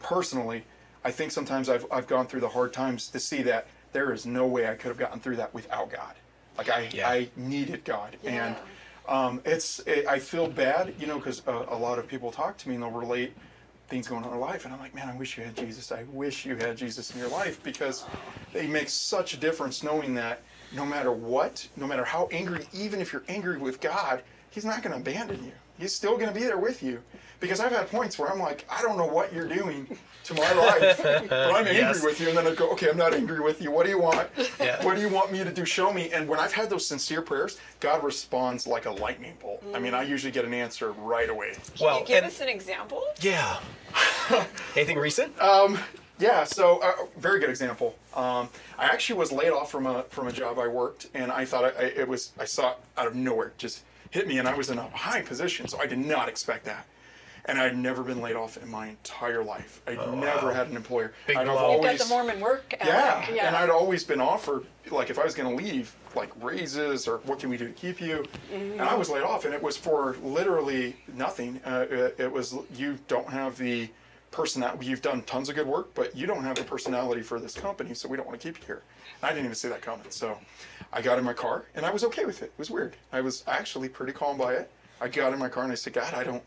personally, 0.00 0.64
I 1.04 1.10
think 1.10 1.32
sometimes 1.32 1.68
I've 1.68 1.86
I've 1.90 2.06
gone 2.06 2.26
through 2.26 2.40
the 2.40 2.48
hard 2.48 2.72
times 2.72 3.08
to 3.08 3.20
see 3.20 3.42
that 3.42 3.66
there 3.92 4.12
is 4.12 4.26
no 4.26 4.46
way 4.46 4.68
I 4.68 4.74
could 4.74 4.88
have 4.88 4.98
gotten 4.98 5.20
through 5.20 5.36
that 5.36 5.54
without 5.54 5.90
God. 5.90 6.14
Like 6.58 6.68
I 6.70 6.88
Yeah. 6.92 7.08
I 7.08 7.28
needed 7.36 7.84
God, 7.84 8.16
and 8.24 8.56
um, 9.08 9.40
it's 9.44 9.80
it, 9.80 10.06
I 10.06 10.18
feel 10.18 10.48
bad, 10.48 10.94
you 10.98 11.06
know, 11.06 11.18
because 11.18 11.42
a, 11.46 11.52
a 11.52 11.78
lot 11.78 11.98
of 11.98 12.06
people 12.06 12.30
talk 12.30 12.58
to 12.58 12.68
me 12.68 12.74
and 12.74 12.82
they'll 12.82 12.90
relate 12.90 13.32
things 13.90 14.08
going 14.08 14.22
on 14.22 14.32
in 14.32 14.38
their 14.38 14.40
life, 14.40 14.64
and 14.64 14.72
I'm 14.72 14.80
like, 14.80 14.94
man, 14.94 15.08
I 15.08 15.16
wish 15.16 15.36
you 15.36 15.44
had 15.44 15.56
Jesus. 15.56 15.92
I 15.92 16.04
wish 16.12 16.46
you 16.46 16.56
had 16.56 16.76
Jesus 16.76 17.12
in 17.12 17.18
your 17.18 17.28
life 17.28 17.62
because 17.62 18.04
they 18.52 18.66
make 18.66 18.88
such 18.88 19.34
a 19.34 19.36
difference 19.36 19.82
knowing 19.82 20.14
that 20.14 20.42
no 20.72 20.86
matter 20.86 21.12
what, 21.12 21.66
no 21.76 21.86
matter 21.86 22.04
how 22.04 22.28
angry, 22.30 22.66
even 22.72 23.00
if 23.00 23.12
you're 23.12 23.24
angry 23.28 23.58
with 23.58 23.80
God, 23.80 24.22
He's 24.50 24.64
not 24.64 24.82
going 24.82 24.92
to 24.92 25.00
abandon 25.00 25.44
you. 25.44 25.52
He's 25.78 25.94
still 25.94 26.16
going 26.16 26.28
to 26.28 26.34
be 26.34 26.44
there 26.44 26.58
with 26.58 26.82
you. 26.82 27.02
Because 27.40 27.58
I've 27.58 27.72
had 27.72 27.90
points 27.90 28.18
where 28.18 28.30
I'm 28.30 28.38
like, 28.38 28.66
I 28.70 28.82
don't 28.82 28.98
know 28.98 29.06
what 29.06 29.32
you're 29.32 29.48
doing 29.48 29.86
to 30.24 30.34
my 30.34 30.52
life, 30.52 31.02
but 31.02 31.32
I'm 31.32 31.66
angry 31.66 31.76
Yes. 31.76 32.04
with 32.04 32.20
you. 32.20 32.28
And 32.28 32.36
then 32.36 32.46
I 32.46 32.54
go, 32.54 32.70
okay, 32.72 32.90
I'm 32.90 32.98
not 32.98 33.14
angry 33.14 33.40
with 33.40 33.62
you. 33.62 33.70
What 33.70 33.84
do 33.86 33.90
you 33.90 33.98
want? 33.98 34.28
Yeah. 34.60 34.84
What 34.84 34.94
do 34.96 35.00
you 35.00 35.08
want 35.08 35.32
me 35.32 35.42
to 35.42 35.50
do? 35.50 35.64
Show 35.64 35.90
me. 35.92 36.10
And 36.12 36.28
when 36.28 36.38
I've 36.38 36.52
had 36.52 36.68
those 36.68 36.86
sincere 36.86 37.22
prayers, 37.22 37.58
God 37.80 38.04
responds 38.04 38.66
like 38.66 38.84
a 38.84 38.90
lightning 38.90 39.32
bolt. 39.40 39.64
I 39.74 39.78
mean, 39.78 39.94
I 39.94 40.02
usually 40.02 40.30
get 40.32 40.44
an 40.44 40.52
answer 40.52 40.92
right 40.92 41.30
away. 41.30 41.54
Well, 41.80 42.00
you 42.00 42.06
give 42.06 42.18
and- 42.18 42.26
us 42.26 42.40
an 42.42 42.48
example? 42.48 43.02
Yeah. 43.20 43.58
Anything 44.76 44.98
recent? 44.98 45.34
Yeah, 46.18 46.44
so 46.44 46.80
uh, 46.82 46.92
very 47.16 47.40
good 47.40 47.48
example. 47.48 47.96
Um, 48.14 48.50
I 48.78 48.84
actually 48.84 49.18
was 49.18 49.32
laid 49.32 49.52
off 49.52 49.70
from 49.70 49.86
a 49.86 50.02
from 50.10 50.28
a 50.28 50.32
job 50.32 50.58
I 50.58 50.68
worked, 50.68 51.06
and 51.14 51.32
I 51.32 51.46
thought 51.46 51.64
I, 51.64 51.84
it 51.84 52.06
was 52.06 52.32
I 52.38 52.44
saw 52.44 52.72
it 52.72 52.76
out 52.98 53.06
of 53.06 53.14
nowhere, 53.14 53.54
just 53.56 53.84
hit 54.10 54.28
me, 54.28 54.36
and 54.38 54.46
I 54.46 54.52
was 54.54 54.68
in 54.68 54.76
a 54.76 54.86
high 54.90 55.22
position, 55.22 55.66
so 55.66 55.80
I 55.80 55.86
did 55.86 55.96
not 55.98 56.28
expect 56.28 56.66
that. 56.66 56.84
And 57.46 57.58
I'd 57.58 57.76
never 57.76 58.02
been 58.02 58.20
laid 58.20 58.36
off 58.36 58.56
in 58.56 58.68
my 58.70 58.88
entire 58.88 59.42
life. 59.42 59.80
I'd 59.86 59.96
never 60.14 60.52
had 60.52 60.68
an 60.68 60.76
employer. 60.76 61.12
Big 61.26 61.36
I'd 61.36 61.46
have 61.46 61.56
blow. 61.56 61.82
Got 61.82 61.98
the 61.98 62.06
Mormon 62.06 62.40
work 62.40 62.74
ethic. 62.78 63.34
yeah, 63.34 63.46
and 63.46 63.56
I'd 63.56 63.70
always 63.70 64.04
been 64.04 64.20
offered 64.20 64.66
like 64.90 65.10
if 65.10 65.18
I 65.18 65.24
was 65.24 65.34
going 65.34 65.56
to 65.56 65.62
leave, 65.64 65.94
like 66.14 66.30
raises 66.42 67.06
or 67.06 67.18
what 67.18 67.38
can 67.38 67.48
we 67.50 67.56
do 67.56 67.66
to 67.66 67.72
keep 67.72 68.00
you, 68.00 68.24
and 68.52 68.80
I 68.80 68.94
was 68.94 69.08
laid 69.08 69.22
off, 69.22 69.44
and 69.44 69.54
it 69.54 69.62
was 69.62 69.76
for 69.76 70.16
literally 70.22 70.96
nothing. 71.14 71.60
Uh, 71.64 71.86
it, 71.90 72.16
it 72.18 72.32
was 72.32 72.54
you 72.74 72.98
don't 73.08 73.28
have 73.28 73.56
the 73.56 73.88
personality. 74.30 74.86
You've 74.86 75.02
done 75.02 75.22
tons 75.22 75.48
of 75.48 75.54
good 75.54 75.66
work, 75.66 75.94
but 75.94 76.16
you 76.16 76.26
don't 76.26 76.42
have 76.44 76.56
the 76.56 76.64
personality 76.64 77.22
for 77.22 77.40
this 77.40 77.54
company, 77.54 77.94
so 77.94 78.08
we 78.08 78.16
don't 78.16 78.26
want 78.26 78.40
to 78.40 78.46
keep 78.48 78.60
you 78.60 78.66
here. 78.66 78.82
And 79.22 79.30
I 79.30 79.32
didn't 79.32 79.46
even 79.46 79.54
see 79.56 79.68
that 79.68 79.82
coming, 79.82 80.06
so 80.10 80.38
I 80.92 81.02
got 81.02 81.18
in 81.18 81.24
my 81.24 81.32
car 81.32 81.64
and 81.74 81.86
I 81.86 81.90
was 81.90 82.04
okay 82.04 82.24
with 82.24 82.42
it. 82.42 82.46
It 82.46 82.58
was 82.58 82.70
weird. 82.70 82.96
I 83.12 83.20
was 83.20 83.44
actually 83.46 83.88
pretty 83.88 84.12
calm 84.12 84.36
by 84.36 84.54
it. 84.54 84.70
I 85.00 85.08
got 85.08 85.32
in 85.32 85.38
my 85.38 85.48
car 85.48 85.62
and 85.64 85.72
I 85.72 85.76
said, 85.76 85.92
God, 85.92 86.12
I 86.14 86.24
don't 86.24 86.42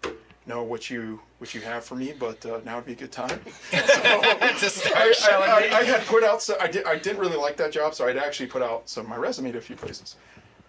know 0.45 0.63
what 0.63 0.89
you 0.89 1.19
what 1.39 1.53
you 1.53 1.61
have 1.61 1.83
for 1.83 1.95
me, 1.95 2.13
but 2.17 2.45
uh, 2.45 2.59
now 2.65 2.75
would 2.77 2.85
be 2.85 2.93
a 2.93 2.95
good 2.95 3.11
time. 3.11 3.39
to 3.71 4.69
start 4.69 5.15
I, 5.23 5.35
I. 5.35 5.69
I, 5.75 5.77
I 5.79 5.83
had 5.83 6.01
put 6.05 6.23
out. 6.23 6.41
So 6.41 6.55
I 6.59 6.67
did. 6.67 6.85
I 6.85 6.97
didn't 6.97 7.19
really 7.19 7.37
like 7.37 7.57
that 7.57 7.71
job, 7.71 7.93
so 7.93 8.07
I'd 8.07 8.17
actually 8.17 8.47
put 8.47 8.61
out 8.61 8.89
some 8.89 9.07
my 9.07 9.15
resume 9.15 9.51
to 9.51 9.57
a 9.57 9.61
few 9.61 9.75
places. 9.75 10.15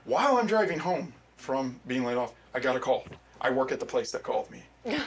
While 0.05 0.37
I'm 0.37 0.47
driving 0.47 0.79
home 0.79 1.13
from 1.37 1.79
being 1.87 2.05
laid 2.05 2.17
off, 2.17 2.35
I 2.55 2.61
got 2.61 2.77
a 2.77 2.81
call. 2.81 3.07
I 3.41 3.51
work 3.51 3.73
at 3.73 3.81
the 3.81 3.87
place 3.87 4.11
that 4.13 4.23
called 4.23 4.51
me. 4.51 4.63
right 4.87 5.01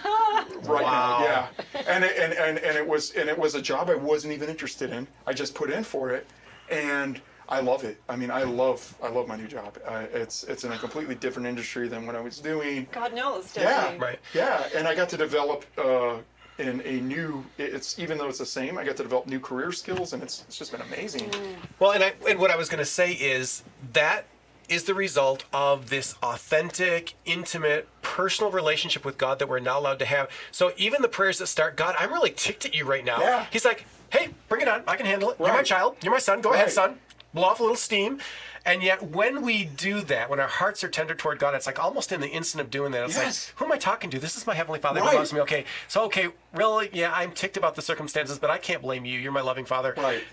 Wow. 0.66 1.20
now, 1.20 1.24
yeah. 1.24 1.48
And 1.88 2.04
it, 2.04 2.18
and, 2.18 2.34
and 2.34 2.58
and 2.60 2.78
it 2.78 2.88
was 2.88 3.12
and 3.12 3.30
it 3.30 3.38
was 3.38 3.56
a 3.56 3.62
job 3.62 3.90
I 3.90 3.96
wasn't 3.96 4.34
even 4.34 4.50
interested 4.50 4.92
in. 4.92 5.08
I 5.26 5.34
just 5.34 5.54
put 5.56 5.70
in 5.70 5.84
for 5.84 6.12
it, 6.12 6.28
and 6.70 7.22
I 7.50 7.60
love 7.62 7.84
it. 7.84 8.02
I 8.10 8.16
mean, 8.16 8.30
I 8.32 8.44
love 8.44 8.96
I 9.02 9.10
love 9.10 9.28
my 9.28 9.38
new 9.38 9.48
job. 9.48 9.78
Uh, 9.86 10.06
it's 10.14 10.44
it's 10.44 10.64
in 10.64 10.72
a 10.72 10.78
completely 10.78 11.16
different 11.16 11.48
industry 11.48 11.88
than 11.88 12.06
what 12.06 12.16
I 12.16 12.22
was 12.22 12.40
doing. 12.40 12.88
God 12.92 13.14
knows, 13.14 13.54
doesn't 13.54 13.64
Yeah. 13.64 13.98
Right. 13.98 14.20
Yeah, 14.34 14.68
and 14.76 14.88
I 14.88 14.96
got 14.96 15.10
to 15.10 15.18
develop 15.18 15.66
uh, 15.78 16.18
in 16.58 16.82
a 16.82 17.02
new. 17.02 17.46
It's 17.58 18.00
even 18.00 18.18
though 18.18 18.28
it's 18.28 18.40
the 18.40 18.46
same, 18.46 18.78
I 18.78 18.84
got 18.84 18.98
to 18.98 19.04
develop 19.04 19.28
new 19.28 19.40
career 19.40 19.72
skills, 19.72 20.14
and 20.14 20.22
it's 20.22 20.44
it's 20.48 20.58
just 20.58 20.72
been 20.72 20.82
amazing. 20.82 21.32
Well, 21.80 21.92
and 21.92 22.04
I, 22.04 22.14
and 22.28 22.40
what 22.40 22.52
I 22.52 22.58
was 22.58 22.68
going 22.70 22.80
to 22.80 22.86
say 22.86 23.14
is 23.14 23.64
that 23.94 24.26
is 24.70 24.84
the 24.84 24.94
result 24.94 25.46
of 25.54 25.90
this 25.90 26.16
authentic, 26.22 27.14
intimate, 27.26 27.88
personal 28.02 28.52
relationship 28.52 29.06
with 29.06 29.18
God 29.18 29.40
that 29.40 29.48
we're 29.48 29.60
not 29.60 29.78
allowed 29.78 30.00
to 30.00 30.06
have. 30.06 30.30
So 30.52 30.74
even 30.76 31.02
the 31.02 31.08
prayers 31.08 31.38
that 31.38 31.48
start, 31.48 31.78
God, 31.78 31.96
I'm 31.98 32.12
really 32.12 32.32
ticked 32.32 32.66
at 32.66 32.76
you 32.76 32.84
right 32.84 33.06
now. 33.06 33.22
Yeah. 33.22 33.46
He's 33.50 33.64
like, 33.64 33.86
hey, 34.12 34.30
bring 34.50 34.62
it 34.62 34.68
on. 34.68 34.84
I 34.88 34.96
can 34.96 35.06
handle 35.06 35.32
it. 35.32 35.38
You're 35.40 35.54
my 35.54 35.64
child. 35.64 35.96
You're 36.04 36.12
my 36.12 36.20
son. 36.20 36.42
Go 36.42 36.54
ahead, 36.54 36.72
son. 36.72 37.00
Blow 37.38 37.50
off 37.50 37.60
a 37.60 37.64
little 37.64 37.76
steam. 37.78 38.20
And 38.66 38.82
yet, 38.84 39.02
when 39.02 39.44
we 39.44 39.64
do 39.64 40.02
that, 40.02 40.30
when 40.30 40.40
our 40.40 40.48
hearts 40.48 40.84
are 40.84 40.90
tender 40.90 41.14
toward 41.14 41.38
God, 41.40 41.54
it's 41.54 41.68
like 41.68 41.80
almost 41.82 42.12
in 42.12 42.20
the 42.20 42.28
instant 42.28 42.62
of 42.62 42.70
doing 42.72 42.92
that, 42.94 43.04
it's 43.06 43.16
Yes. 43.16 43.48
like, 43.52 43.60
who 43.60 43.66
am 43.66 43.72
I 43.72 43.78
talking 43.78 44.10
to? 44.10 44.20
This 44.20 44.36
is 44.36 44.46
my 44.48 44.56
Heavenly 44.56 44.80
Father 44.80 45.00
Right. 45.00 45.12
who 45.12 45.18
loves 45.18 45.32
me. 45.32 45.40
Okay, 45.42 45.64
so, 45.88 46.02
okay, 46.06 46.30
really, 46.54 46.90
yeah, 46.92 47.14
I'm 47.14 47.32
ticked 47.32 47.56
about 47.56 47.76
the 47.76 47.82
circumstances, 47.82 48.40
but 48.40 48.50
I 48.50 48.58
can't 48.58 48.82
blame 48.82 49.06
you. 49.06 49.20
You're 49.20 49.32
my 49.32 49.42
loving 49.42 49.64
Father. 49.66 49.94
Right. 49.96 50.24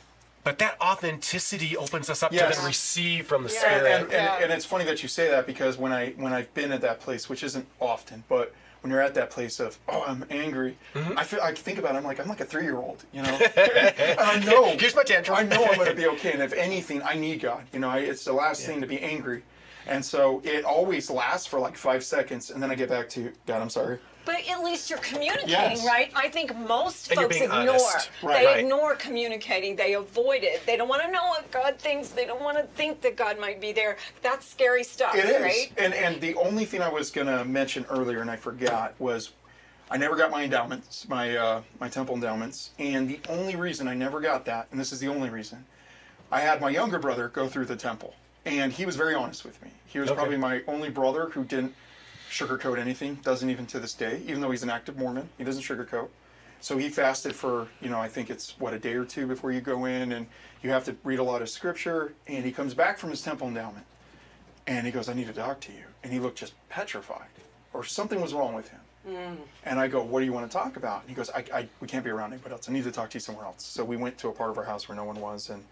But 0.42 0.58
that 0.58 0.80
authenticity 0.80 1.76
opens 1.76 2.10
us 2.10 2.22
up 2.22 2.30
to 2.32 2.38
then 2.38 2.64
receive 2.64 3.26
from 3.26 3.44
the 3.44 3.52
Yeah. 3.52 3.58
Spirit. 3.60 3.86
And, 3.92 4.02
and, 4.04 4.12
Yeah. 4.12 4.38
and 4.42 4.52
it's 4.52 4.64
funny 4.64 4.84
that 4.86 5.02
you 5.02 5.08
say 5.08 5.28
that 5.28 5.46
because 5.46 5.76
when 5.76 5.92
I 5.92 6.10
when 6.16 6.32
I've 6.32 6.52
been 6.54 6.72
at 6.72 6.80
that 6.80 7.00
place, 7.00 7.28
which 7.28 7.42
isn't 7.44 7.66
often, 7.80 8.24
but 8.28 8.52
when 8.84 8.90
you're 8.90 9.00
at 9.00 9.14
that 9.14 9.30
place 9.30 9.60
of 9.60 9.78
oh 9.88 10.04
I'm 10.06 10.26
angry, 10.28 10.76
Mm-hmm. 10.92 11.18
I 11.18 11.24
feel 11.24 11.40
I 11.42 11.54
think 11.54 11.78
about 11.78 11.94
it, 11.94 11.98
I'm 11.98 12.04
like 12.04 12.20
I'm 12.20 12.28
like 12.28 12.40
a 12.42 12.44
three 12.44 12.64
year 12.64 12.76
old, 12.76 13.02
you 13.14 13.22
know. 13.22 13.30
and 13.56 14.20
I 14.20 14.38
know 14.40 14.76
Here's 14.78 14.94
my 14.94 15.02
tantrum. 15.02 15.38
I 15.38 15.42
know 15.42 15.64
I'm 15.64 15.76
going 15.76 15.88
to 15.96 15.96
be 15.96 16.06
okay, 16.08 16.32
and 16.32 16.42
if 16.42 16.52
anything, 16.52 17.00
I 17.02 17.14
need 17.14 17.40
God. 17.40 17.64
You 17.72 17.78
know, 17.80 17.88
I, 17.88 18.00
it's 18.00 18.26
the 18.26 18.34
last 18.34 18.66
thing 18.66 18.82
to 18.82 18.86
be 18.86 19.00
angry, 19.00 19.42
and 19.86 20.04
so 20.04 20.42
it 20.44 20.66
always 20.66 21.08
lasts 21.10 21.46
for 21.46 21.58
like 21.58 21.78
five 21.78 22.04
seconds, 22.04 22.50
and 22.50 22.62
then 22.62 22.70
I 22.70 22.74
get 22.74 22.90
back 22.90 23.08
to 23.10 23.32
God. 23.46 23.62
I'm 23.62 23.70
sorry. 23.70 23.98
But 24.24 24.36
at 24.48 24.62
least 24.64 24.88
you're 24.88 24.98
communicating, 25.00 25.48
Yes. 25.48 25.84
right? 25.86 26.10
I 26.14 26.28
think 26.28 26.56
most 26.56 27.10
And 27.10 27.20
folks 27.20 27.36
ignore. 27.36 27.52
honest. 27.58 28.10
Right. 28.22 28.38
They 28.40 28.46
Right. 28.46 28.58
ignore 28.60 28.96
communicating. 28.96 29.76
They 29.76 29.94
avoid 29.94 30.42
it. 30.44 30.64
They 30.64 30.76
don't 30.76 30.88
want 30.88 31.02
to 31.02 31.10
know 31.10 31.26
what 31.28 31.50
God 31.50 31.78
thinks. 31.78 32.08
They 32.08 32.24
don't 32.24 32.40
want 32.42 32.56
to 32.56 32.64
think 32.74 33.02
that 33.02 33.16
God 33.16 33.38
might 33.38 33.60
be 33.60 33.72
there. 33.72 33.96
That's 34.22 34.46
scary 34.48 34.82
stuff, 34.84 35.14
It 35.14 35.26
is, 35.26 35.42
right? 35.42 35.72
and 35.76 35.92
and 35.94 36.20
the 36.20 36.34
only 36.36 36.64
thing 36.64 36.80
I 36.80 36.88
was 36.88 37.10
gonna 37.10 37.44
mention 37.44 37.84
earlier, 37.90 38.20
and 38.22 38.30
I 38.30 38.36
forgot, 38.36 38.94
was 38.98 39.32
I 39.90 39.98
never 39.98 40.16
got 40.16 40.30
my 40.30 40.42
endowments, 40.44 41.06
my 41.08 41.36
uh, 41.36 41.62
my 41.78 41.88
temple 41.90 42.14
endowments, 42.14 42.70
and 42.78 43.08
the 43.08 43.20
only 43.28 43.56
reason 43.56 43.86
I 43.88 43.94
never 43.94 44.20
got 44.20 44.46
that, 44.46 44.68
and 44.70 44.80
this 44.80 44.90
is 44.92 45.00
the 45.00 45.08
only 45.08 45.28
reason, 45.28 45.66
I 46.32 46.40
had 46.40 46.60
my 46.62 46.70
younger 46.70 46.98
brother 46.98 47.28
go 47.28 47.46
through 47.48 47.66
the 47.66 47.76
temple, 47.76 48.14
and 48.46 48.72
he 48.72 48.86
was 48.86 48.96
very 48.96 49.14
honest 49.14 49.44
with 49.44 49.60
me. 49.62 49.70
He 49.86 49.98
was 49.98 50.08
Okay. 50.08 50.16
probably 50.16 50.38
my 50.38 50.62
only 50.66 50.88
brother 50.88 51.26
who 51.26 51.44
didn't 51.44 51.74
sugarcoat 52.34 52.78
anything, 52.78 53.14
doesn't 53.22 53.48
even 53.48 53.64
to 53.66 53.78
this 53.78 53.94
day, 53.94 54.20
even 54.26 54.40
though 54.40 54.50
he's 54.50 54.64
an 54.64 54.70
active 54.70 54.98
Mormon, 54.98 55.28
he 55.38 55.44
doesn't 55.44 55.62
sugarcoat. 55.62 56.08
So 56.60 56.78
he 56.78 56.88
fasted 56.88 57.34
for, 57.34 57.68
you 57.80 57.90
know, 57.90 58.00
I 58.00 58.08
think 58.08 58.28
it's 58.28 58.58
what 58.58 58.74
a 58.74 58.78
day 58.78 58.94
or 58.94 59.04
two 59.04 59.26
before 59.26 59.52
you 59.52 59.60
go 59.60 59.84
in, 59.84 60.12
and 60.12 60.26
you 60.62 60.70
have 60.70 60.84
to 60.86 60.96
read 61.04 61.18
a 61.18 61.22
lot 61.22 61.42
of 61.42 61.48
scripture. 61.48 62.14
And 62.26 62.44
he 62.44 62.50
comes 62.50 62.74
back 62.74 62.98
from 62.98 63.10
his 63.10 63.22
temple 63.22 63.46
endowment, 63.46 63.86
and 64.66 64.86
he 64.86 64.90
goes, 64.90 65.08
"I 65.08 65.12
need 65.12 65.26
to 65.26 65.32
talk 65.32 65.60
to 65.60 65.72
you." 65.72 65.84
And 66.02 66.12
he 66.12 66.18
looked 66.18 66.38
just 66.38 66.54
petrified, 66.70 67.28
or 67.72 67.84
something 67.84 68.20
was 68.20 68.32
wrong 68.34 68.54
with 68.54 68.68
him. 68.70 68.80
Mm. 69.06 69.36
And 69.64 69.78
I 69.78 69.86
go, 69.86 70.02
"What 70.02 70.20
do 70.20 70.26
you 70.26 70.32
want 70.32 70.50
to 70.50 70.52
talk 70.52 70.76
about?" 70.76 71.02
And 71.02 71.10
he 71.10 71.14
goes, 71.14 71.30
I, 71.30 71.44
"I 71.52 71.68
we 71.80 71.86
can't 71.86 72.02
be 72.02 72.10
around 72.10 72.32
anybody 72.32 72.54
else. 72.54 72.68
I 72.68 72.72
need 72.72 72.84
to 72.84 72.92
talk 72.92 73.10
to 73.10 73.16
you 73.16 73.20
somewhere 73.20 73.44
else." 73.44 73.62
So 73.64 73.84
we 73.84 73.98
went 73.98 74.16
to 74.18 74.28
a 74.28 74.32
part 74.32 74.50
of 74.50 74.56
our 74.56 74.64
house 74.64 74.88
where 74.88 74.96
no 74.96 75.04
one 75.04 75.20
was, 75.20 75.50
and 75.50 75.64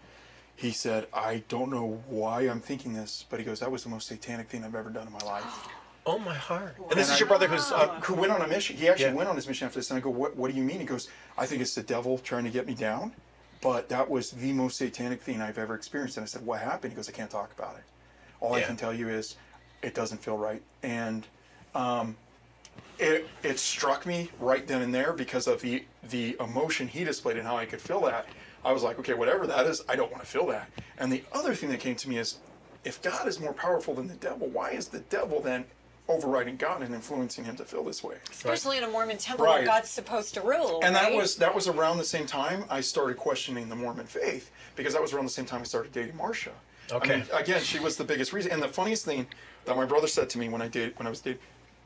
he 0.55 0.71
said, 0.71 1.07
"I 1.11 1.43
don't 1.49 1.71
know 1.71 2.03
why 2.07 2.41
I'm 2.41 2.61
thinking 2.61 2.93
this, 2.93 3.25
but 3.27 3.39
he 3.39 3.45
goes, 3.45 3.59
that 3.61 3.71
was 3.71 3.83
the 3.83 3.89
most 3.89 4.07
satanic 4.07 4.47
thing 4.49 4.63
I've 4.63 4.75
ever 4.75 4.91
done 4.91 5.07
in 5.07 5.13
my 5.13 5.25
life." 5.25 5.67
Oh 6.05 6.19
my 6.19 6.33
heart. 6.33 6.75
And 6.77 6.91
this 6.91 7.07
And 7.07 7.13
is 7.15 7.19
your 7.19 7.27
brother 7.27 7.47
who's. 7.47 7.71
Uh, 7.71 7.87
who 8.01 8.13
went 8.13 8.31
on 8.31 8.41
a 8.41 8.47
mission. 8.47 8.75
He 8.75 8.87
actually 8.89 9.05
Yeah. 9.07 9.13
went 9.13 9.29
on 9.29 9.35
his 9.35 9.47
mission 9.47 9.65
after 9.65 9.79
this, 9.79 9.89
and 9.89 9.97
I 9.97 10.01
go, 10.01 10.09
"What? 10.09 10.35
What 10.35 10.51
do 10.51 10.57
you 10.57 10.63
mean?" 10.63 10.79
He 10.79 10.85
goes, 10.85 11.09
"I 11.37 11.45
think 11.45 11.61
it's 11.61 11.75
the 11.75 11.83
devil 11.83 12.17
trying 12.17 12.43
to 12.43 12.49
get 12.49 12.67
me 12.67 12.73
down." 12.73 13.13
But 13.61 13.87
that 13.89 14.09
was 14.09 14.31
the 14.31 14.51
most 14.51 14.77
satanic 14.77 15.21
thing 15.21 15.41
I've 15.41 15.57
ever 15.57 15.75
experienced. 15.75 16.17
And 16.17 16.23
I 16.23 16.27
said, 16.27 16.45
"What 16.45 16.59
happened?" 16.59 16.91
He 16.93 16.95
goes, 16.97 17.07
"I 17.07 17.13
can't 17.13 17.31
talk 17.31 17.51
about 17.57 17.75
it. 17.77 17.83
All 18.41 18.53
I 18.53 18.61
can 18.61 18.75
tell 18.75 18.93
you 18.93 19.07
is, 19.09 19.37
it 19.81 19.93
doesn't 19.95 20.21
feel 20.21 20.37
right." 20.37 20.61
And 20.83 21.25
um, 21.73 22.17
it 22.99 23.27
it 23.41 23.59
struck 23.59 24.05
me 24.05 24.29
right 24.39 24.67
then 24.67 24.81
and 24.81 24.93
there 24.93 25.13
because 25.13 25.47
of 25.47 25.61
the 25.61 25.85
the 26.09 26.35
emotion 26.39 26.87
he 26.87 27.03
displayed 27.03 27.37
and 27.37 27.47
how 27.47 27.57
I 27.57 27.65
could 27.65 27.81
feel 27.81 28.01
that. 28.01 28.27
I 28.65 28.71
was 28.71 28.81
like, 28.83 28.97
okay, 28.99 29.13
whatever 29.13 29.45
that 29.47 29.65
is, 29.65 29.81
I 29.89 29.95
don't 29.97 30.09
want 30.09 30.23
to 30.23 30.29
feel 30.29 30.45
that. 30.47 30.69
And 30.97 31.11
the 31.11 31.23
other 31.33 31.53
thing 31.53 31.69
that 31.69 31.81
came 31.81 31.95
to 31.95 32.07
me 32.09 32.17
is, 32.17 32.37
if 32.85 33.01
God 33.01 33.27
is 33.27 33.37
more 33.39 33.51
powerful 33.53 33.93
than 33.93 34.07
the 34.07 34.13
devil, 34.15 34.47
why 34.47 34.71
is 34.71 34.87
the 34.87 34.99
devil 34.99 35.41
then 35.41 35.65
overriding 36.07 36.57
God 36.57 36.81
and 36.81 36.93
influencing 36.93 37.45
him 37.45 37.55
to 37.55 37.65
feel 37.65 37.83
this 37.83 38.03
way? 38.03 38.15
Especially 38.29 38.77
in 38.77 38.83
a 38.83 38.89
Mormon 38.89 39.17
temple 39.17 39.45
Right. 39.45 39.57
where 39.59 39.65
God's 39.65 39.89
supposed 39.89 40.33
to 40.35 40.41
rule. 40.41 40.79
And 40.83 40.95
that 40.95 41.13
was 41.13 41.37
that 41.37 41.55
was 41.55 41.67
around 41.67 41.97
the 41.97 42.03
same 42.03 42.25
time 42.25 42.65
I 42.69 42.81
started 42.81 43.17
questioning 43.17 43.69
the 43.69 43.75
Mormon 43.75 44.05
faith 44.05 44.51
because 44.75 44.93
that 44.93 45.01
was 45.01 45.13
around 45.13 45.25
the 45.25 45.31
same 45.31 45.45
time 45.45 45.61
I 45.61 45.65
started 45.65 45.91
dating 45.91 46.17
Marcia. 46.17 46.51
I 46.91 46.95
Okay. 46.95 47.15
mean, 47.17 47.25
again, 47.33 47.63
she 47.63 47.79
was 47.79 47.95
the 47.97 48.03
biggest 48.03 48.33
reason. 48.33 48.51
And 48.51 48.61
the 48.61 48.67
funniest 48.67 49.05
thing 49.05 49.27
that 49.65 49.75
my 49.75 49.85
brother 49.85 50.07
said 50.07 50.29
to 50.31 50.37
me 50.37 50.49
when 50.49 50.61
I 50.61 50.67
did 50.67 50.97
when 50.99 51.07
I 51.07 51.09
was 51.09 51.21
dating 51.21 51.39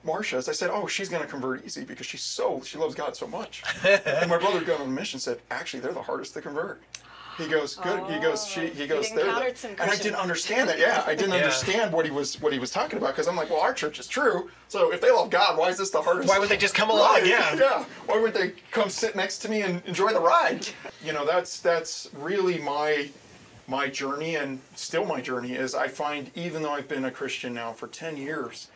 Marcia 0.04 0.38
is 0.38 0.48
I 0.50 0.54
said, 0.54 0.70
"Oh, 0.72 0.88
she's 0.88 1.10
going 1.10 1.22
to 1.22 1.28
convert 1.28 1.66
easy 1.66 1.84
because 1.84 2.06
she's 2.06 2.22
so 2.24 2.62
she 2.64 2.78
loves 2.78 2.96
God 2.96 3.16
so 3.16 3.28
much." 3.28 3.64
and 3.86 4.30
my 4.30 4.38
brother 4.38 4.62
got 4.62 4.80
on 4.80 4.88
a 4.88 4.90
mission 4.92 5.18
and 5.18 5.22
said, 5.22 5.40
"Actually, 5.52 5.82
they're 5.82 5.92
the 5.94 6.02
hardest 6.04 6.34
to 6.36 6.42
convert." 6.42 6.82
He 7.38 7.48
goes, 7.48 7.76
good. 7.76 8.04
he 8.10 8.20
goes, 8.20 8.48
she. 8.48 8.68
He 8.68 8.88
goes, 8.88 9.12
there. 9.12 9.30
And 9.30 9.92
I 9.92 9.96
didn't 9.96 10.16
understand 10.16 10.70
it. 10.70 10.80
Yeah, 10.80 11.04
I 11.06 11.14
didn't 11.14 11.32
Yeah. 11.32 11.38
understand 11.38 11.94
what 11.94 12.04
he 12.06 12.12
was 12.12 12.42
what 12.42 12.52
he 12.52 12.58
was 12.60 12.72
talking 12.72 12.98
about 12.98 13.10
because 13.10 13.28
I'm 13.28 13.36
like, 13.36 13.50
well, 13.50 13.62
our 13.62 13.74
church 13.74 14.00
is 14.00 14.08
true. 14.08 14.50
So 14.70 14.92
if 14.92 15.02
they 15.02 15.12
love 15.12 15.30
God, 15.30 15.58
why 15.58 15.70
is 15.70 15.78
this 15.78 15.92
the 15.92 16.02
hardest? 16.02 16.28
Why 16.30 16.40
would 16.40 16.50
they 16.50 16.58
just 16.58 16.74
come 16.74 16.90
along? 16.90 17.14
Right, 17.14 17.28
Yeah. 17.28 17.56
yeah. 17.60 17.86
Why 18.08 18.20
would 18.20 18.34
they 18.34 18.54
come 18.72 18.90
sit 18.90 19.16
next 19.16 19.40
to 19.40 19.50
me 19.50 19.62
and 19.62 19.84
enjoy 19.86 20.14
the 20.14 20.20
ride? 20.20 20.68
You 21.04 21.14
know, 21.14 21.26
that's 21.26 21.60
that's 21.60 22.10
really 22.14 22.58
my 22.58 23.10
my 23.68 23.88
journey 23.88 24.36
and 24.36 24.60
still 24.76 25.06
my 25.06 25.22
journey 25.22 25.54
is 25.54 25.76
I 25.76 25.88
find 25.90 26.32
even 26.36 26.64
though 26.64 26.72
I've 26.72 26.88
been 26.88 27.06
a 27.06 27.12
Christian 27.12 27.54
now 27.54 27.74
for 27.74 27.88
10 27.88 28.16
years 28.18 28.68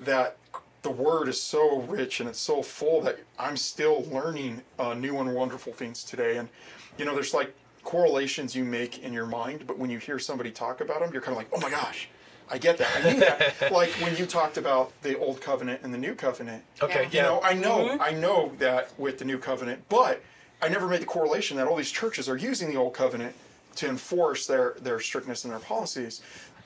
that 0.00 0.38
the 0.80 0.90
word 0.90 1.28
is 1.28 1.40
so 1.40 1.80
rich 1.82 2.18
and 2.18 2.28
it's 2.28 2.40
so 2.40 2.62
full 2.62 3.02
that 3.02 3.18
I'm 3.38 3.58
still 3.58 4.04
learning 4.10 4.62
uh, 4.78 4.94
new 4.94 5.18
and 5.20 5.34
wonderful 5.34 5.74
things 5.74 6.02
today 6.02 6.38
and 6.38 6.48
you 6.96 7.04
know 7.04 7.14
there's 7.14 7.34
like 7.34 7.54
correlations 7.84 8.54
you 8.54 8.64
make 8.64 9.00
in 9.00 9.12
your 9.12 9.26
mind 9.26 9.66
but 9.66 9.78
when 9.78 9.90
you 9.90 9.98
hear 9.98 10.18
somebody 10.18 10.50
talk 10.50 10.80
about 10.80 11.00
them 11.00 11.10
you're 11.12 11.22
kind 11.22 11.32
of 11.32 11.38
like 11.38 11.48
oh 11.52 11.60
my 11.60 11.70
gosh 11.70 12.08
I 12.50 12.58
get 12.58 12.76
that 12.78 12.88
I 12.96 13.12
knew 13.12 13.20
that 13.20 13.72
like 13.72 13.90
when 14.00 14.16
you 14.16 14.26
talked 14.26 14.56
about 14.58 14.92
the 15.02 15.18
old 15.18 15.40
covenant 15.40 15.80
and 15.82 15.92
the 15.92 15.98
new 15.98 16.14
covenant 16.14 16.62
Okay. 16.82 17.02
Yeah. 17.02 17.02
you 17.02 17.08
Yeah. 17.12 17.22
know, 17.22 17.40
I 17.42 17.54
know, 17.54 17.78
mm-hmm. 17.88 18.02
I 18.02 18.10
know 18.12 18.52
that 18.58 18.90
with 18.98 19.18
the 19.18 19.24
new 19.24 19.38
covenant, 19.38 19.82
but 19.88 20.22
I 20.60 20.68
never 20.68 20.86
made 20.86 21.00
the 21.00 21.06
correlation 21.06 21.56
that 21.56 21.66
all 21.66 21.76
these 21.76 21.90
churches 21.90 22.28
are 22.28 22.36
using 22.36 22.68
the 22.70 22.76
old 22.76 22.94
covenant 22.94 23.34
to 23.76 23.88
enforce 23.88 24.46
their 24.46 24.74
their 24.80 25.00
strictness 25.00 25.44
and 25.44 25.52
their 25.52 25.60
policies. 25.60 26.20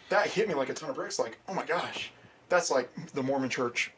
That 0.09 0.27
hit 0.27 0.49
me 0.49 0.55
like 0.55 0.69
a 0.69 0.75
ton 0.75 0.91
of 0.91 0.97
bricks. 0.97 1.19
Like, 1.19 1.39
oh 1.49 1.55
my 1.55 1.65
gosh, 1.65 2.11
that's 2.49 2.71
like 2.71 2.91
the 3.15 3.23
Mormon 3.23 3.49
Church. 3.49 3.93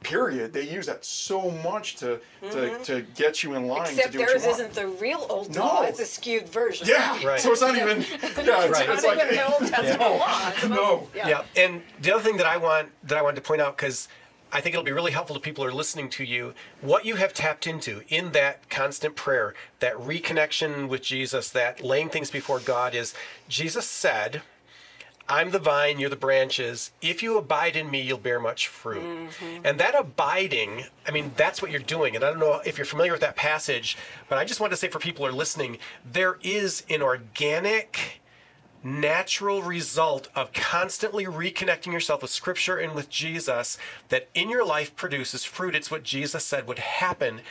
Period. 0.00 0.52
They 0.52 0.62
use 0.62 0.86
that 0.86 1.04
so 1.04 1.50
much 1.50 1.96
to 1.96 2.20
to, 2.52 2.78
to 2.84 3.02
get 3.16 3.42
you 3.42 3.54
in 3.54 3.66
line 3.66 3.82
Mm-hmm. 3.88 3.96
Except 3.98 4.12
to 4.12 4.18
do 4.18 4.18
what 4.20 4.28
theirs 4.28 4.42
you 4.44 4.48
want. 4.50 4.60
isn't 4.60 4.74
the 4.74 4.86
real 5.00 5.26
old 5.28 5.54
No. 5.54 5.62
law; 5.64 5.82
it's 5.82 5.98
a 6.00 6.04
skewed 6.06 6.48
version. 6.48 6.86
Yeah. 6.88 7.24
Right. 7.26 7.40
So 7.40 7.50
it's 7.52 7.60
not 7.60 7.76
even. 7.76 8.02
Yeah. 8.12 8.64
It's, 8.64 8.70
Right. 8.70 8.88
it's 8.88 9.02
Not 9.02 9.16
like 9.16 9.24
even 9.26 9.36
the 9.36 9.46
Old 9.52 9.66
Testament 9.66 10.00
no, 10.00 10.16
law. 10.16 10.48
It's 10.54 10.62
no. 10.68 10.68
most- 11.00 11.10
Yeah. 11.14 11.42
And 11.56 11.82
the 12.00 12.12
other 12.14 12.22
thing 12.22 12.36
that 12.36 12.46
I 12.46 12.56
want 12.56 12.90
that 13.04 13.18
I 13.18 13.22
wanted 13.22 13.36
to 13.36 13.42
point 13.42 13.60
out 13.60 13.76
because 13.76 14.08
I 14.52 14.60
think 14.62 14.74
it'll 14.74 14.84
be 14.84 14.92
really 14.92 15.12
helpful 15.12 15.34
to 15.34 15.40
people 15.40 15.64
who 15.64 15.70
are 15.70 15.74
listening 15.74 16.08
to 16.10 16.24
you. 16.24 16.54
What 16.80 17.04
you 17.04 17.16
have 17.16 17.34
tapped 17.34 17.66
into 17.66 18.02
in 18.08 18.32
that 18.32 18.70
constant 18.70 19.14
prayer, 19.16 19.54
that 19.80 19.94
reconnection 19.96 20.88
with 20.88 21.02
Jesus, 21.02 21.50
that 21.50 21.82
laying 21.84 22.08
things 22.08 22.30
before 22.30 22.60
God 22.60 22.94
is 22.94 23.12
Jesus 23.48 23.86
said, 23.86 24.42
I'm 25.28 25.50
the 25.50 25.58
vine, 25.58 25.98
you're 25.98 26.08
the 26.08 26.16
branches. 26.16 26.90
If 27.02 27.22
you 27.22 27.36
abide 27.36 27.76
in 27.76 27.90
me, 27.90 28.00
you'll 28.00 28.18
bear 28.18 28.40
much 28.40 28.68
fruit. 28.68 29.02
Mm-hmm. 29.02 29.66
And 29.66 29.78
that 29.78 29.94
abiding, 29.94 30.84
I 31.06 31.10
mean, 31.10 31.32
that's 31.36 31.60
what 31.60 31.70
you're 31.70 31.80
doing. 31.80 32.16
And 32.16 32.24
I 32.24 32.30
don't 32.30 32.38
know 32.38 32.60
if 32.64 32.78
you're 32.78 32.86
familiar 32.86 33.12
with 33.12 33.20
that 33.20 33.36
passage, 33.36 33.98
but 34.28 34.38
I 34.38 34.44
just 34.44 34.58
want 34.60 34.72
to 34.72 34.76
say 34.76 34.88
for 34.88 34.98
people 34.98 35.26
who 35.26 35.30
are 35.30 35.36
listening, 35.36 35.78
there 36.10 36.38
is 36.42 36.82
an 36.88 37.02
organic, 37.02 38.22
natural 38.82 39.60
result 39.62 40.28
of 40.34 40.52
constantly 40.52 41.26
reconnecting 41.26 41.92
yourself 41.92 42.22
with 42.22 42.30
Scripture 42.30 42.78
and 42.78 42.94
with 42.94 43.10
Jesus 43.10 43.76
that 44.08 44.28
in 44.34 44.48
your 44.48 44.64
life 44.64 44.96
produces 44.96 45.44
fruit. 45.44 45.74
It's 45.74 45.90
what 45.90 46.04
Jesus 46.04 46.44
said 46.44 46.66
would 46.66 46.78
happen. 46.78 47.42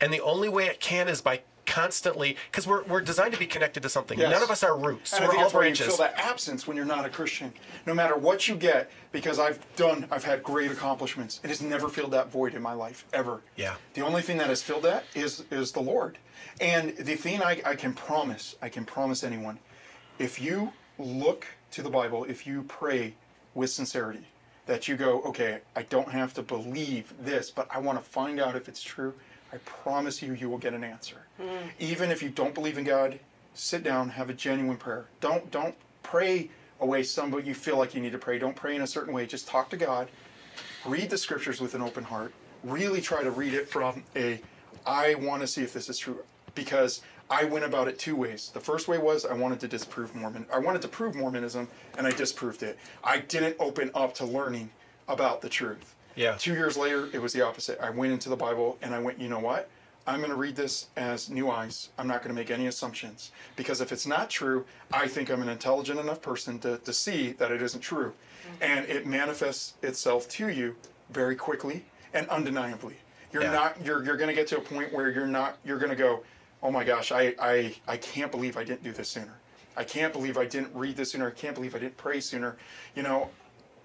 And 0.00 0.12
the 0.12 0.20
only 0.20 0.48
way 0.48 0.66
it 0.66 0.80
can 0.80 1.08
is 1.08 1.20
by 1.20 1.42
constantly, 1.68 2.36
because 2.50 2.66
we're, 2.66 2.82
we're 2.84 3.00
designed 3.00 3.32
to 3.34 3.38
be 3.38 3.46
connected 3.46 3.82
to 3.82 3.88
something. 3.88 4.18
Yes. 4.18 4.32
None 4.32 4.42
of 4.42 4.50
us 4.50 4.64
are 4.64 4.76
roots. 4.76 5.12
And 5.12 5.24
we're 5.24 5.30
think 5.30 5.38
all 5.38 5.44
that's 5.44 5.54
why 5.54 5.60
you 5.60 5.64
branches. 5.66 5.86
feel 5.86 5.96
that 5.98 6.14
absence 6.16 6.66
when 6.66 6.76
you're 6.76 6.86
not 6.86 7.04
a 7.04 7.10
Christian. 7.10 7.52
No 7.86 7.94
matter 7.94 8.16
what 8.16 8.48
you 8.48 8.56
get, 8.56 8.90
because 9.12 9.38
I've 9.38 9.60
done, 9.76 10.06
I've 10.10 10.24
had 10.24 10.42
great 10.42 10.70
accomplishments. 10.70 11.40
It 11.44 11.48
has 11.48 11.60
never 11.60 11.88
filled 11.88 12.12
that 12.12 12.30
void 12.30 12.54
in 12.54 12.62
my 12.62 12.72
life 12.72 13.04
ever. 13.12 13.42
Yeah. 13.56 13.74
The 13.94 14.00
only 14.00 14.22
thing 14.22 14.38
that 14.38 14.48
has 14.48 14.62
filled 14.62 14.84
that 14.84 15.04
is 15.14 15.44
is 15.50 15.70
the 15.72 15.80
Lord. 15.82 16.18
And 16.60 16.96
the 16.96 17.14
thing 17.14 17.42
I, 17.42 17.60
I 17.64 17.74
can 17.76 17.92
promise, 17.92 18.56
I 18.62 18.68
can 18.68 18.84
promise 18.84 19.22
anyone, 19.22 19.58
if 20.18 20.40
you 20.40 20.72
look 20.98 21.46
to 21.72 21.82
the 21.82 21.90
Bible, 21.90 22.24
if 22.24 22.46
you 22.46 22.62
pray 22.64 23.14
with 23.54 23.70
sincerity, 23.70 24.26
that 24.66 24.88
you 24.88 24.96
go, 24.96 25.20
okay, 25.22 25.60
I 25.76 25.82
don't 25.82 26.10
have 26.10 26.34
to 26.34 26.42
believe 26.42 27.12
this, 27.20 27.50
but 27.50 27.68
I 27.70 27.78
want 27.78 27.98
to 27.98 28.04
find 28.04 28.40
out 28.40 28.56
if 28.56 28.68
it's 28.68 28.82
true. 28.82 29.14
I 29.52 29.56
promise 29.58 30.22
you, 30.22 30.34
you 30.34 30.48
will 30.48 30.58
get 30.58 30.74
an 30.74 30.84
answer. 30.84 31.16
Hmm. 31.40 31.68
Even 31.78 32.10
if 32.10 32.22
you 32.22 32.28
don't 32.28 32.54
believe 32.54 32.78
in 32.78 32.84
God, 32.84 33.18
sit 33.54 33.82
down, 33.82 34.10
have 34.10 34.30
a 34.30 34.34
genuine 34.34 34.76
prayer. 34.76 35.06
Don't 35.20 35.50
don't 35.50 35.74
pray 36.02 36.50
away 36.80 37.02
somebody 37.02 37.46
you 37.46 37.54
feel 37.54 37.76
like 37.76 37.94
you 37.94 38.00
need 38.00 38.12
to 38.12 38.18
pray. 38.18 38.38
Don't 38.38 38.56
pray 38.56 38.76
in 38.76 38.82
a 38.82 38.86
certain 38.86 39.12
way. 39.12 39.26
Just 39.26 39.48
talk 39.48 39.68
to 39.70 39.76
God. 39.76 40.08
Read 40.86 41.10
the 41.10 41.18
scriptures 41.18 41.60
with 41.60 41.74
an 41.74 41.82
open 41.82 42.04
heart. 42.04 42.32
Really 42.62 43.00
try 43.00 43.22
to 43.22 43.30
read 43.30 43.54
it 43.54 43.68
from 43.68 44.04
a 44.16 44.40
I 44.86 45.14
want 45.16 45.42
to 45.42 45.46
see 45.46 45.62
if 45.62 45.72
this 45.72 45.88
is 45.88 45.98
true 45.98 46.22
because 46.54 47.02
I 47.30 47.44
went 47.44 47.64
about 47.64 47.88
it 47.88 47.98
two 47.98 48.16
ways. 48.16 48.50
The 48.54 48.60
first 48.60 48.88
way 48.88 48.96
was 48.96 49.26
I 49.26 49.34
wanted 49.34 49.60
to 49.60 49.68
disprove 49.68 50.14
Mormon. 50.14 50.46
I 50.52 50.58
wanted 50.58 50.82
to 50.82 50.88
prove 50.88 51.14
Mormonism 51.14 51.68
and 51.98 52.06
I 52.06 52.10
disproved 52.10 52.62
it. 52.62 52.78
I 53.04 53.18
didn't 53.18 53.56
open 53.58 53.90
up 53.94 54.14
to 54.14 54.24
learning 54.24 54.70
about 55.08 55.40
the 55.40 55.48
truth. 55.48 55.94
Yeah. 56.18 56.34
Two 56.36 56.52
years 56.52 56.76
later, 56.76 57.08
it 57.12 57.22
was 57.22 57.32
the 57.32 57.42
opposite. 57.42 57.78
I 57.80 57.90
went 57.90 58.12
into 58.12 58.28
the 58.28 58.36
Bible 58.36 58.76
and 58.82 58.92
I 58.92 58.98
went, 58.98 59.20
you 59.20 59.28
know 59.28 59.38
what? 59.38 59.70
I'm 60.04 60.18
going 60.18 60.30
to 60.30 60.36
read 60.36 60.56
this 60.56 60.88
as 60.96 61.30
new 61.30 61.48
eyes. 61.50 61.90
I'm 61.96 62.08
not 62.08 62.22
going 62.22 62.34
to 62.34 62.34
make 62.34 62.50
any 62.50 62.66
assumptions. 62.66 63.30
Because 63.54 63.80
if 63.80 63.92
it's 63.92 64.06
not 64.06 64.28
true, 64.28 64.64
I 64.92 65.06
think 65.06 65.30
I'm 65.30 65.42
an 65.42 65.48
intelligent 65.48 66.00
enough 66.00 66.20
person 66.20 66.58
to, 66.60 66.78
to 66.78 66.92
see 66.92 67.32
that 67.32 67.52
it 67.52 67.62
isn't 67.62 67.82
true. 67.82 68.12
Mm-hmm. 68.12 68.62
And 68.64 68.86
it 68.86 69.06
manifests 69.06 69.74
itself 69.82 70.28
to 70.30 70.48
you 70.48 70.74
very 71.10 71.36
quickly 71.36 71.84
and 72.12 72.28
undeniably. 72.30 72.96
You're 73.32 73.42
Yeah. 73.42 73.52
not 73.52 73.84
you're 73.84 74.02
you're 74.04 74.16
going 74.16 74.28
to 74.28 74.34
get 74.34 74.46
to 74.48 74.56
a 74.56 74.60
point 74.60 74.92
where 74.92 75.10
you're 75.10 75.26
not 75.26 75.58
you're 75.64 75.78
going 75.78 75.90
to 75.90 75.96
go, 75.96 76.24
"Oh 76.62 76.70
my 76.70 76.82
gosh, 76.82 77.12
I, 77.12 77.34
I 77.38 77.76
I 77.86 77.98
can't 77.98 78.32
believe 78.32 78.56
I 78.56 78.64
didn't 78.64 78.82
do 78.82 78.92
this 78.92 79.10
sooner. 79.10 79.34
I 79.76 79.84
can't 79.84 80.14
believe 80.14 80.38
I 80.38 80.46
didn't 80.46 80.74
read 80.74 80.96
this 80.96 81.12
sooner. 81.12 81.28
I 81.28 81.30
can't 81.32 81.54
believe 81.54 81.74
I 81.74 81.78
didn't 81.78 81.98
pray 81.98 82.20
sooner." 82.20 82.56
You 82.96 83.02
know, 83.02 83.28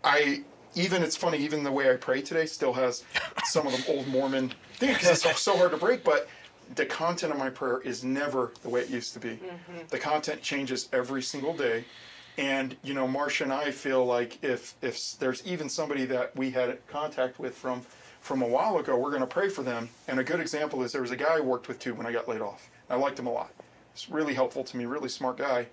I 0.01 0.43
even 0.75 1.03
it's 1.03 1.15
funny 1.15 1.37
even 1.39 1.63
the 1.63 1.71
way 1.71 1.91
I 1.91 1.95
pray 1.95 2.21
today 2.21 2.45
still 2.45 2.73
has 2.73 3.03
some 3.45 3.67
of 3.67 3.73
the 3.73 3.91
old 3.91 4.07
Mormon 4.07 4.53
things 4.77 4.97
because 4.97 5.25
it's 5.25 5.41
so 5.41 5.57
hard 5.57 5.71
to 5.71 5.77
break. 5.77 6.03
But 6.03 6.27
the 6.75 6.85
content 6.85 7.31
of 7.33 7.39
my 7.39 7.49
prayer 7.49 7.81
is 7.81 8.03
never 8.03 8.53
the 8.61 8.69
way 8.69 8.81
it 8.81 8.89
used 8.89 9.13
to 9.13 9.19
be. 9.19 9.29
Mm-hmm. 9.29 9.87
The 9.89 9.99
content 9.99 10.41
changes 10.41 10.89
every 10.93 11.21
single 11.21 11.55
day, 11.55 11.85
and 12.37 12.75
you 12.83 12.93
know, 12.93 13.07
Marcia 13.07 13.43
and 13.43 13.53
I 13.53 13.71
feel 13.71 14.05
like 14.05 14.43
if 14.43 14.75
if 14.81 15.17
there's 15.19 15.45
even 15.45 15.69
somebody 15.69 16.05
that 16.05 16.35
we 16.35 16.51
had 16.51 16.85
contact 16.87 17.39
with 17.39 17.55
from 17.55 17.81
from 18.21 18.41
a 18.41 18.47
while 18.47 18.77
ago, 18.77 18.97
we're 18.97 19.09
going 19.09 19.21
to 19.21 19.27
pray 19.27 19.49
for 19.49 19.63
them. 19.63 19.89
And 20.07 20.17
a 20.17 20.23
good 20.23 20.39
example 20.39 20.81
is 20.81 20.93
there 20.93 21.01
was 21.01 21.11
a 21.11 21.17
guy 21.17 21.37
I 21.37 21.41
worked 21.41 21.67
with 21.67 21.79
too 21.79 21.93
when 21.93 22.07
I 22.07 22.11
got 22.13 22.27
laid 22.27 22.41
off. 22.41 22.69
I 22.89 22.95
liked 22.95 23.19
him 23.19 23.27
a 23.27 23.31
lot. 23.31 23.51
He's 23.93 24.09
really 24.09 24.33
helpful 24.33 24.63
to 24.63 24.77
me, 24.77 24.85
really 24.85 25.09
smart 25.09 25.37
guy. 25.37 25.67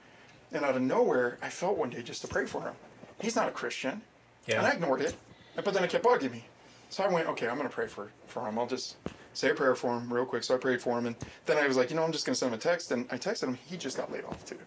And 0.53 0.65
out 0.65 0.75
of 0.75 0.83
nowhere, 0.83 1.39
I 1.41 1.49
felt 1.49 1.79
one 1.79 1.91
day 1.91 2.03
just 2.03 2.23
to 2.23 2.29
pray 2.29 2.47
for 2.47 2.63
him. 2.63 2.75
He's 3.21 3.37
not 3.37 3.49
a 3.49 3.53
Christian. 3.53 4.03
Yeah. 4.47 4.59
And 4.59 4.67
I 4.67 4.73
ignored 4.73 5.01
it. 5.01 5.15
But 5.57 5.75
then 5.75 5.85
it 5.85 5.91
kept 5.91 6.05
bugging 6.05 6.33
me. 6.33 6.45
So 6.89 7.05
I 7.05 7.09
went, 7.09 7.29
okay, 7.29 7.49
I'm 7.49 7.57
going 7.57 7.69
to 7.69 7.75
pray 7.75 7.87
for, 7.87 8.11
for 8.27 8.47
him. 8.49 8.59
I'll 8.59 8.67
just 8.67 8.97
say 9.33 9.51
a 9.51 9.55
prayer 9.55 9.75
for 9.75 9.97
him 9.97 10.13
real 10.13 10.25
quick. 10.25 10.43
So 10.43 10.55
I 10.55 10.59
prayed 10.59 10.81
for 10.81 10.99
him. 10.99 11.07
And 11.07 11.17
then 11.47 11.57
I 11.57 11.67
was 11.67 11.77
like, 11.77 11.91
you 11.91 11.97
know, 11.97 12.03
I'm 12.03 12.13
just 12.13 12.27
going 12.27 12.35
to 12.35 12.39
send 12.39 12.53
him 12.53 12.59
a 12.59 12.63
text. 12.63 12.91
And 12.91 13.07
I 13.11 13.17
texted 13.17 13.45
him. 13.45 13.55
He 13.55 13.77
just 13.77 13.97
got 13.97 14.11
laid 14.11 14.25
off 14.25 14.45
too. 14.45 14.59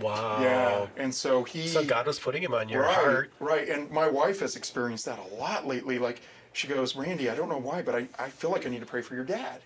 Wow. 0.00 0.38
Yeah. 0.40 0.86
And 0.96 1.14
so 1.14 1.44
he. 1.44 1.66
So 1.66 1.84
God 1.84 2.06
was 2.06 2.18
putting 2.18 2.42
him 2.42 2.54
on 2.54 2.68
your 2.68 2.82
right, 2.82 2.94
heart. 2.94 3.32
Right. 3.40 3.68
And 3.68 3.90
my 3.90 4.08
wife 4.08 4.40
has 4.40 4.56
experienced 4.56 5.04
that 5.06 5.18
a 5.18 5.34
lot 5.34 5.66
lately. 5.66 5.98
Like, 5.98 6.22
she 6.52 6.66
goes, 6.66 6.96
Randy, 6.96 7.28
I 7.28 7.34
don't 7.34 7.48
know 7.48 7.58
why, 7.58 7.82
but 7.82 7.94
I, 7.94 8.08
I 8.18 8.28
feel 8.28 8.50
like 8.50 8.66
I 8.66 8.70
need 8.70 8.80
to 8.80 8.86
pray 8.86 9.02
for 9.02 9.14
your 9.14 9.24
dad. 9.24 9.60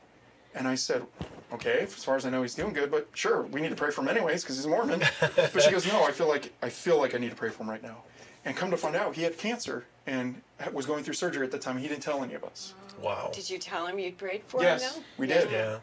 And 0.54 0.68
I 0.68 0.74
said, 0.74 1.06
okay, 1.52 1.80
as 1.80 2.04
far 2.04 2.16
as 2.16 2.26
I 2.26 2.30
know, 2.30 2.42
he's 2.42 2.54
doing 2.54 2.74
good, 2.74 2.90
but 2.90 3.08
sure, 3.14 3.42
we 3.44 3.62
need 3.62 3.70
to 3.70 3.74
pray 3.74 3.90
for 3.90 4.02
him 4.02 4.08
anyways 4.08 4.42
because 4.42 4.56
he's 4.56 4.66
Mormon. 4.66 5.02
but 5.36 5.62
she 5.62 5.70
goes, 5.70 5.86
no, 5.86 6.04
I 6.04 6.12
feel 6.12 6.28
like 6.28 6.52
I 6.62 6.68
feel 6.68 6.98
like 6.98 7.14
I 7.14 7.18
need 7.18 7.30
to 7.30 7.36
pray 7.36 7.48
for 7.48 7.62
him 7.62 7.70
right 7.70 7.82
now. 7.82 8.02
And 8.44 8.56
come 8.56 8.70
to 8.70 8.76
find 8.76 8.96
out, 8.96 9.14
he 9.14 9.22
had 9.22 9.38
cancer 9.38 9.84
and 10.06 10.40
was 10.72 10.84
going 10.86 11.04
through 11.04 11.14
surgery 11.14 11.44
at 11.44 11.52
the 11.52 11.58
time. 11.58 11.78
He 11.78 11.86
didn't 11.88 12.02
tell 12.02 12.22
any 12.24 12.34
of 12.34 12.42
us. 12.44 12.74
Wow. 13.00 13.30
Did 13.32 13.48
you 13.48 13.58
tell 13.58 13.86
him 13.86 13.98
you'd 13.98 14.18
prayed 14.18 14.42
for 14.46 14.62
Yes, 14.62 14.82
him? 14.94 15.00
now? 15.00 15.06
we 15.18 15.26
did. 15.26 15.50
Yeah. 15.50 15.78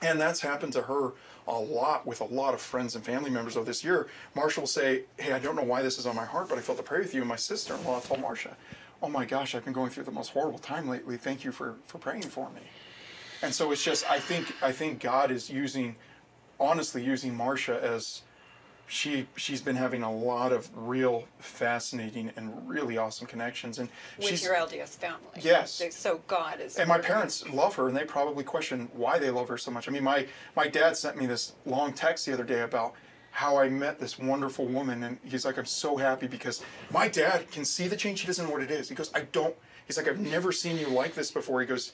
And 0.00 0.20
that's 0.20 0.40
happened 0.40 0.72
to 0.74 0.82
her 0.82 1.12
a 1.48 1.58
lot 1.58 2.06
with 2.06 2.20
a 2.20 2.24
lot 2.24 2.54
of 2.54 2.60
friends 2.60 2.94
and 2.94 3.04
family 3.04 3.30
members 3.30 3.56
of 3.56 3.66
this 3.66 3.82
year. 3.82 4.08
Marcia 4.36 4.60
will 4.60 4.66
say, 4.68 5.04
Hey, 5.18 5.32
I 5.32 5.38
don't 5.40 5.56
know 5.56 5.64
why 5.64 5.82
this 5.82 5.98
is 5.98 6.06
on 6.06 6.14
my 6.14 6.24
heart, 6.24 6.48
but 6.48 6.56
I 6.58 6.60
felt 6.60 6.78
to 6.78 6.84
pray 6.84 7.00
with 7.00 7.14
you. 7.14 7.20
And 7.22 7.28
my 7.28 7.36
sister 7.36 7.74
in 7.74 7.82
law 7.84 7.98
told 8.00 8.20
Marcia, 8.20 8.56
Oh 9.02 9.08
my 9.08 9.24
gosh, 9.24 9.54
I've 9.54 9.64
been 9.64 9.72
going 9.72 9.90
through 9.90 10.04
the 10.04 10.10
most 10.12 10.30
horrible 10.30 10.58
time 10.58 10.88
lately. 10.88 11.16
Thank 11.16 11.44
you 11.44 11.50
for, 11.52 11.76
for 11.86 11.98
praying 11.98 12.22
for 12.22 12.48
me. 12.50 12.60
And 13.42 13.52
so 13.54 13.72
it's 13.72 13.82
just 13.84 14.08
I 14.10 14.18
think 14.20 14.52
I 14.62 14.72
think 14.72 15.00
God 15.00 15.30
is 15.30 15.48
using 15.50 15.96
honestly 16.60 17.02
using 17.04 17.34
Marcia 17.34 17.82
as 17.82 18.22
she 18.88 19.26
she's 19.36 19.60
been 19.60 19.76
having 19.76 20.02
a 20.02 20.10
lot 20.12 20.50
of 20.52 20.70
real 20.74 21.24
fascinating 21.38 22.32
and 22.36 22.68
really 22.68 22.96
awesome 22.96 23.26
connections 23.26 23.78
and 23.78 23.88
With 24.16 24.28
she's 24.28 24.42
your 24.42 24.54
LDS 24.54 24.96
family. 24.96 25.20
Yes. 25.40 25.72
So- 25.72 25.90
So 25.90 26.20
God 26.26 26.60
is. 26.60 26.76
and 26.76 26.88
my 26.88 26.96
working. 26.96 27.10
parents 27.12 27.48
love 27.50 27.74
her, 27.76 27.88
and 27.88 27.96
they 27.96 28.04
probably 28.04 28.44
question 28.44 28.88
why 28.94 29.18
they 29.18 29.30
love 29.30 29.48
her 29.48 29.58
so 29.58 29.70
much. 29.70 29.88
I 29.88 29.90
mean, 29.92 30.04
my 30.04 30.26
my 30.56 30.68
dad 30.68 30.96
sent 30.96 31.16
me 31.18 31.26
this 31.26 31.52
long 31.66 31.92
text 31.92 32.24
the 32.26 32.32
other 32.32 32.44
day 32.44 32.60
about 32.62 32.94
how 33.30 33.58
I 33.58 33.68
met 33.68 34.00
this 34.00 34.18
wonderful 34.18 34.64
woman, 34.66 35.02
and 35.02 35.18
he's 35.22 35.44
like, 35.44 35.58
"I'm 35.58 35.66
so 35.66 35.96
happy 35.96 36.26
because 36.26 36.62
my 36.90 37.08
dad 37.08 37.50
can 37.52 37.64
see 37.64 37.86
the 37.88 37.96
change. 37.96 38.20
He 38.22 38.26
doesn't 38.26 38.46
know 38.46 38.52
what 38.52 38.62
it 38.62 38.70
is." 38.70 38.88
He 38.88 38.94
goes, 38.94 39.10
"I 39.14 39.20
don't." 39.32 39.54
He's 39.86 39.96
like, 39.96 40.08
"I've 40.08 40.18
never 40.18 40.50
seen 40.50 40.78
you 40.78 40.88
like 40.88 41.14
this 41.14 41.30
before." 41.30 41.60
He 41.60 41.66
goes, 41.66 41.92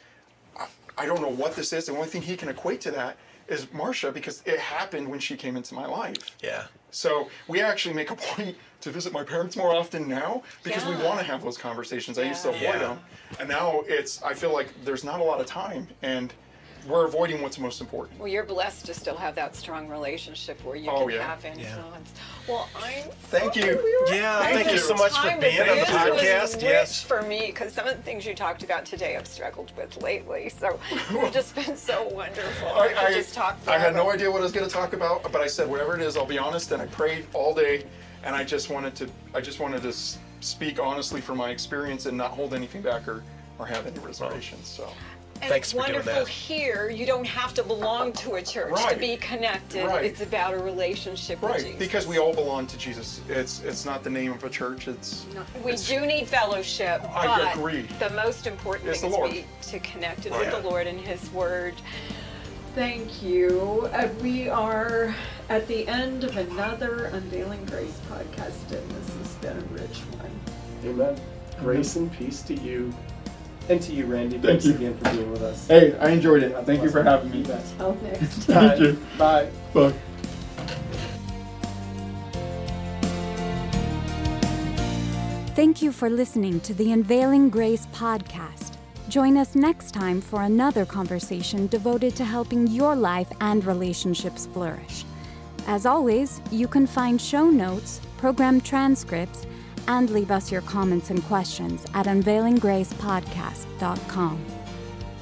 "I- 0.58 0.68
I 0.96 1.06
don't 1.06 1.20
know 1.20 1.28
what 1.28 1.56
this 1.56 1.72
is. 1.72 1.86
The 1.86 1.92
only 1.92 2.06
thing 2.08 2.22
he 2.22 2.36
can 2.36 2.48
equate 2.48 2.80
to 2.82 2.90
that 2.92 3.16
is 3.48 3.66
Marcia 3.72 4.10
because 4.12 4.42
it 4.46 4.58
happened 4.58 5.08
when 5.08 5.18
she 5.20 5.36
came 5.36 5.56
into 5.56 5.74
my 5.74 5.86
life. 5.86 6.36
Yeah. 6.40 6.64
So 6.94 7.28
we 7.48 7.60
actually 7.60 7.94
make 7.94 8.10
a 8.10 8.16
point 8.34 8.56
to 8.80 8.90
visit 8.90 9.12
my 9.12 9.24
parents 9.24 9.56
more 9.56 9.74
often 9.74 10.08
now 10.08 10.42
because 10.62 10.84
we 10.86 10.94
want 11.04 11.18
to 11.18 11.24
have 11.24 11.42
those 11.42 11.58
conversations. 11.58 12.18
I 12.18 12.22
used 12.22 12.42
to 12.42 12.50
avoid 12.50 12.62
Yeah. 12.62 12.78
them, 12.78 13.00
and 13.40 13.48
now 13.48 13.82
it's. 13.86 14.22
I 14.22 14.34
feel 14.34 14.52
like 14.52 14.68
there's 14.84 15.04
not 15.04 15.20
a 15.20 15.24
lot 15.24 15.40
of 15.40 15.46
time, 15.46 15.88
and 16.02 16.32
we're 16.88 17.06
avoiding 17.06 17.40
what's 17.42 17.58
most 17.58 17.80
important. 17.80 18.18
Well, 18.18 18.28
you're 18.28 18.44
blessed 18.44 18.86
to 18.86 18.94
still 18.94 19.16
have 19.16 19.34
that 19.36 19.56
strong 19.56 19.88
relationship 19.88 20.62
where 20.64 20.76
you 20.76 20.90
Oh, 20.90 21.06
can 21.06 21.16
yeah. 21.16 21.26
have 21.26 21.44
influence. 21.44 22.12
Well, 22.46 22.68
I'm. 22.76 23.04
Thank 23.30 23.56
you. 23.56 23.80
we 24.10 24.16
Yeah, 24.18 24.38
I 24.38 24.52
thank 24.52 24.70
you 24.70 24.78
so 24.78 24.94
much 24.94 25.12
for 25.12 25.28
being 25.40 25.60
on 25.60 25.66
the 25.68 25.74
this. 25.76 25.88
podcast. 25.90 26.54
Was 26.54 26.62
Yes. 26.62 27.02
for 27.02 27.22
me 27.22 27.46
because 27.46 27.72
some 27.72 27.86
of 27.86 27.96
the 27.96 28.02
things 28.02 28.26
you 28.26 28.34
talked 28.34 28.62
about 28.62 28.84
today 28.84 29.16
I've 29.16 29.26
struggled 29.26 29.72
with 29.76 30.02
lately. 30.02 30.48
So 30.50 30.78
it's 30.90 31.34
just 31.34 31.54
been 31.54 31.76
so 31.76 32.04
wonderful. 32.08 32.68
I, 32.68 32.88
could 32.88 33.14
just 33.14 33.34
talk. 33.34 33.56
I 33.66 33.78
had 33.78 33.94
no 33.94 34.10
idea 34.10 34.30
what 34.30 34.40
I 34.40 34.42
was 34.42 34.52
going 34.52 34.66
to 34.66 34.72
talk 34.72 34.92
about, 34.92 35.22
but 35.32 35.40
I 35.40 35.46
said 35.46 35.68
whatever 35.68 35.94
it 35.96 36.02
is, 36.02 36.16
I'll 36.16 36.26
be 36.26 36.38
honest. 36.38 36.72
And 36.72 36.82
I 36.82 36.86
prayed 36.86 37.26
all 37.32 37.54
day, 37.54 37.84
and 38.24 38.36
I 38.36 38.44
just 38.44 38.68
wanted 38.70 38.94
to. 38.96 39.08
I 39.34 39.40
just 39.40 39.58
wanted 39.60 39.82
to 39.82 39.92
speak 40.40 40.78
honestly 40.78 41.22
from 41.22 41.38
my 41.38 41.48
experience 41.50 42.04
and 42.06 42.16
not 42.18 42.30
hold 42.32 42.52
anything 42.52 42.82
back 42.82 43.08
or, 43.08 43.22
or 43.58 43.64
have 43.66 43.86
any 43.86 43.98
reservations. 44.00 44.66
So. 44.68 44.86
And 45.44 45.50
Thanks 45.52 45.68
it's 45.68 45.72
for 45.78 45.86
doing 45.86 45.98
wonderful 45.98 46.24
that. 46.24 46.28
here. 46.28 46.88
You 46.88 47.04
don't 47.04 47.26
have 47.26 47.52
to 47.52 47.62
belong 47.62 48.14
to 48.14 48.36
a 48.36 48.42
church 48.42 48.68
to 48.68 48.72
Right. 48.86 48.98
be 48.98 49.18
connected. 49.18 49.84
Right. 49.84 50.02
It's 50.02 50.22
about 50.22 50.54
a 50.54 50.58
relationship 50.58 51.42
with 51.42 51.50
Right, 51.50 51.60
Jesus. 51.60 51.78
because 51.78 52.06
we 52.06 52.18
all 52.18 52.32
belong 52.32 52.66
to 52.68 52.78
Jesus. 52.78 53.20
It's 53.28 53.60
it's 53.62 53.84
not 53.84 54.02
the 54.02 54.08
name 54.08 54.32
of 54.32 54.42
a 54.42 54.48
church. 54.48 54.88
It's 54.88 55.26
We 55.62 55.72
it's- 55.72 55.86
do 55.86 56.00
need 56.06 56.28
fellowship, 56.28 57.02
I 57.14 57.26
but 57.26 57.56
agree. 57.56 57.82
the 57.98 58.08
most 58.10 58.46
important 58.46 58.88
It's 58.88 59.02
thing 59.02 59.10
the 59.10 59.16
is 59.16 59.20
Lord. 59.20 59.30
be 59.32 59.44
to 59.68 59.78
connected 59.80 60.32
Right. 60.32 60.46
with 60.50 60.62
the 60.62 60.66
Lord 60.66 60.86
and 60.86 60.98
His 60.98 61.30
Word. 61.30 61.74
Thank 62.74 63.22
you. 63.22 63.90
Uh, 63.92 64.08
we 64.22 64.48
are 64.48 65.14
at 65.50 65.68
the 65.68 65.86
end 65.88 66.24
of 66.24 66.38
another 66.38 67.04
Unveiling 67.12 67.66
Grace 67.66 68.00
podcast, 68.10 68.72
and 68.72 68.90
this 68.92 69.10
has 69.18 69.34
been 69.42 69.58
a 69.58 69.82
rich 69.82 69.98
one. 70.18 70.40
Amen. 70.86 71.20
Grace 71.60 71.96
and 71.96 72.10
peace 72.12 72.40
to 72.42 72.54
you. 72.54 72.94
And 73.68 73.80
to 73.80 73.92
you, 73.94 74.06
Randy. 74.06 74.38
Thank 74.38 74.44
Thanks 74.44 74.66
you. 74.66 74.74
again 74.74 74.98
for 74.98 75.10
being 75.10 75.30
with 75.30 75.42
us. 75.42 75.66
Hey, 75.66 75.96
I 75.98 76.10
enjoyed 76.10 76.42
it. 76.42 76.54
Thank 76.66 76.82
you 76.82 76.90
for 76.90 77.02
having 77.02 77.30
me. 77.30 77.38
You 77.38 77.44
bet. 77.44 77.64
Till 77.78 77.94
next 78.02 78.26
Thank 78.44 78.80
you. 78.80 78.98
Bye. 79.16 79.48
Bye. 79.72 79.94
Thank 85.54 85.82
you 85.82 85.92
for 85.92 86.10
listening 86.10 86.60
to 86.60 86.74
the 86.74 86.92
Unveiling 86.92 87.48
Grace 87.48 87.86
podcast. 87.86 88.76
Join 89.08 89.36
us 89.36 89.54
next 89.54 89.92
time 89.92 90.20
for 90.20 90.42
another 90.42 90.84
conversation 90.84 91.68
devoted 91.68 92.16
to 92.16 92.24
helping 92.24 92.66
your 92.66 92.96
life 92.96 93.30
and 93.40 93.64
relationships 93.64 94.46
flourish. 94.46 95.04
As 95.66 95.86
always, 95.86 96.40
you 96.50 96.66
can 96.66 96.86
find 96.86 97.20
show 97.20 97.48
notes, 97.48 98.00
program 98.18 98.60
transcripts, 98.60 99.46
and 99.88 100.10
leave 100.10 100.30
us 100.30 100.52
your 100.52 100.60
comments 100.62 101.10
and 101.10 101.22
questions 101.24 101.84
at 101.94 102.06
unveilinggracepodcast.com. 102.06 104.46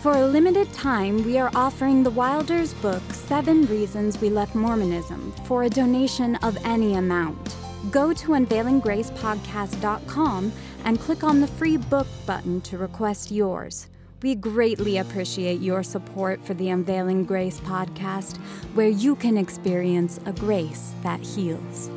For 0.03 0.13
a 0.15 0.27
limited 0.27 0.73
time, 0.73 1.25
we 1.25 1.39
are 1.39 1.53
offering 1.55 2.03
the 2.03 2.11
Wilders 2.11 2.75
book, 2.75 3.03
Seven 3.13 3.67
Reasons 3.67 4.21
We 4.21 4.31
Left 4.31 4.57
Mormonism, 4.57 5.33
for 5.45 5.63
a 5.63 5.71
donation 5.71 6.35
of 6.37 6.57
any 6.65 6.95
amount. 6.95 7.55
Go 7.91 8.13
to 8.13 8.29
unveilinggracepodcast.com 8.31 10.53
and 10.85 10.99
click 10.99 11.23
on 11.23 11.41
the 11.41 11.47
free 11.47 11.77
book 11.77 12.09
button 12.27 12.61
to 12.63 12.79
request 12.79 13.31
yours. 13.31 13.87
We 14.23 14.35
greatly 14.35 14.99
appreciate 14.99 15.61
your 15.61 15.83
support 15.83 16.43
for 16.45 16.55
the 16.55 16.71
Unveiling 16.71 17.25
Grace 17.25 17.61
podcast, 17.61 18.37
where 18.75 18.89
you 18.89 19.17
can 19.17 19.37
experience 19.37 20.21
a 20.27 20.33
grace 20.33 20.95
that 21.03 21.21
heals. 21.21 21.91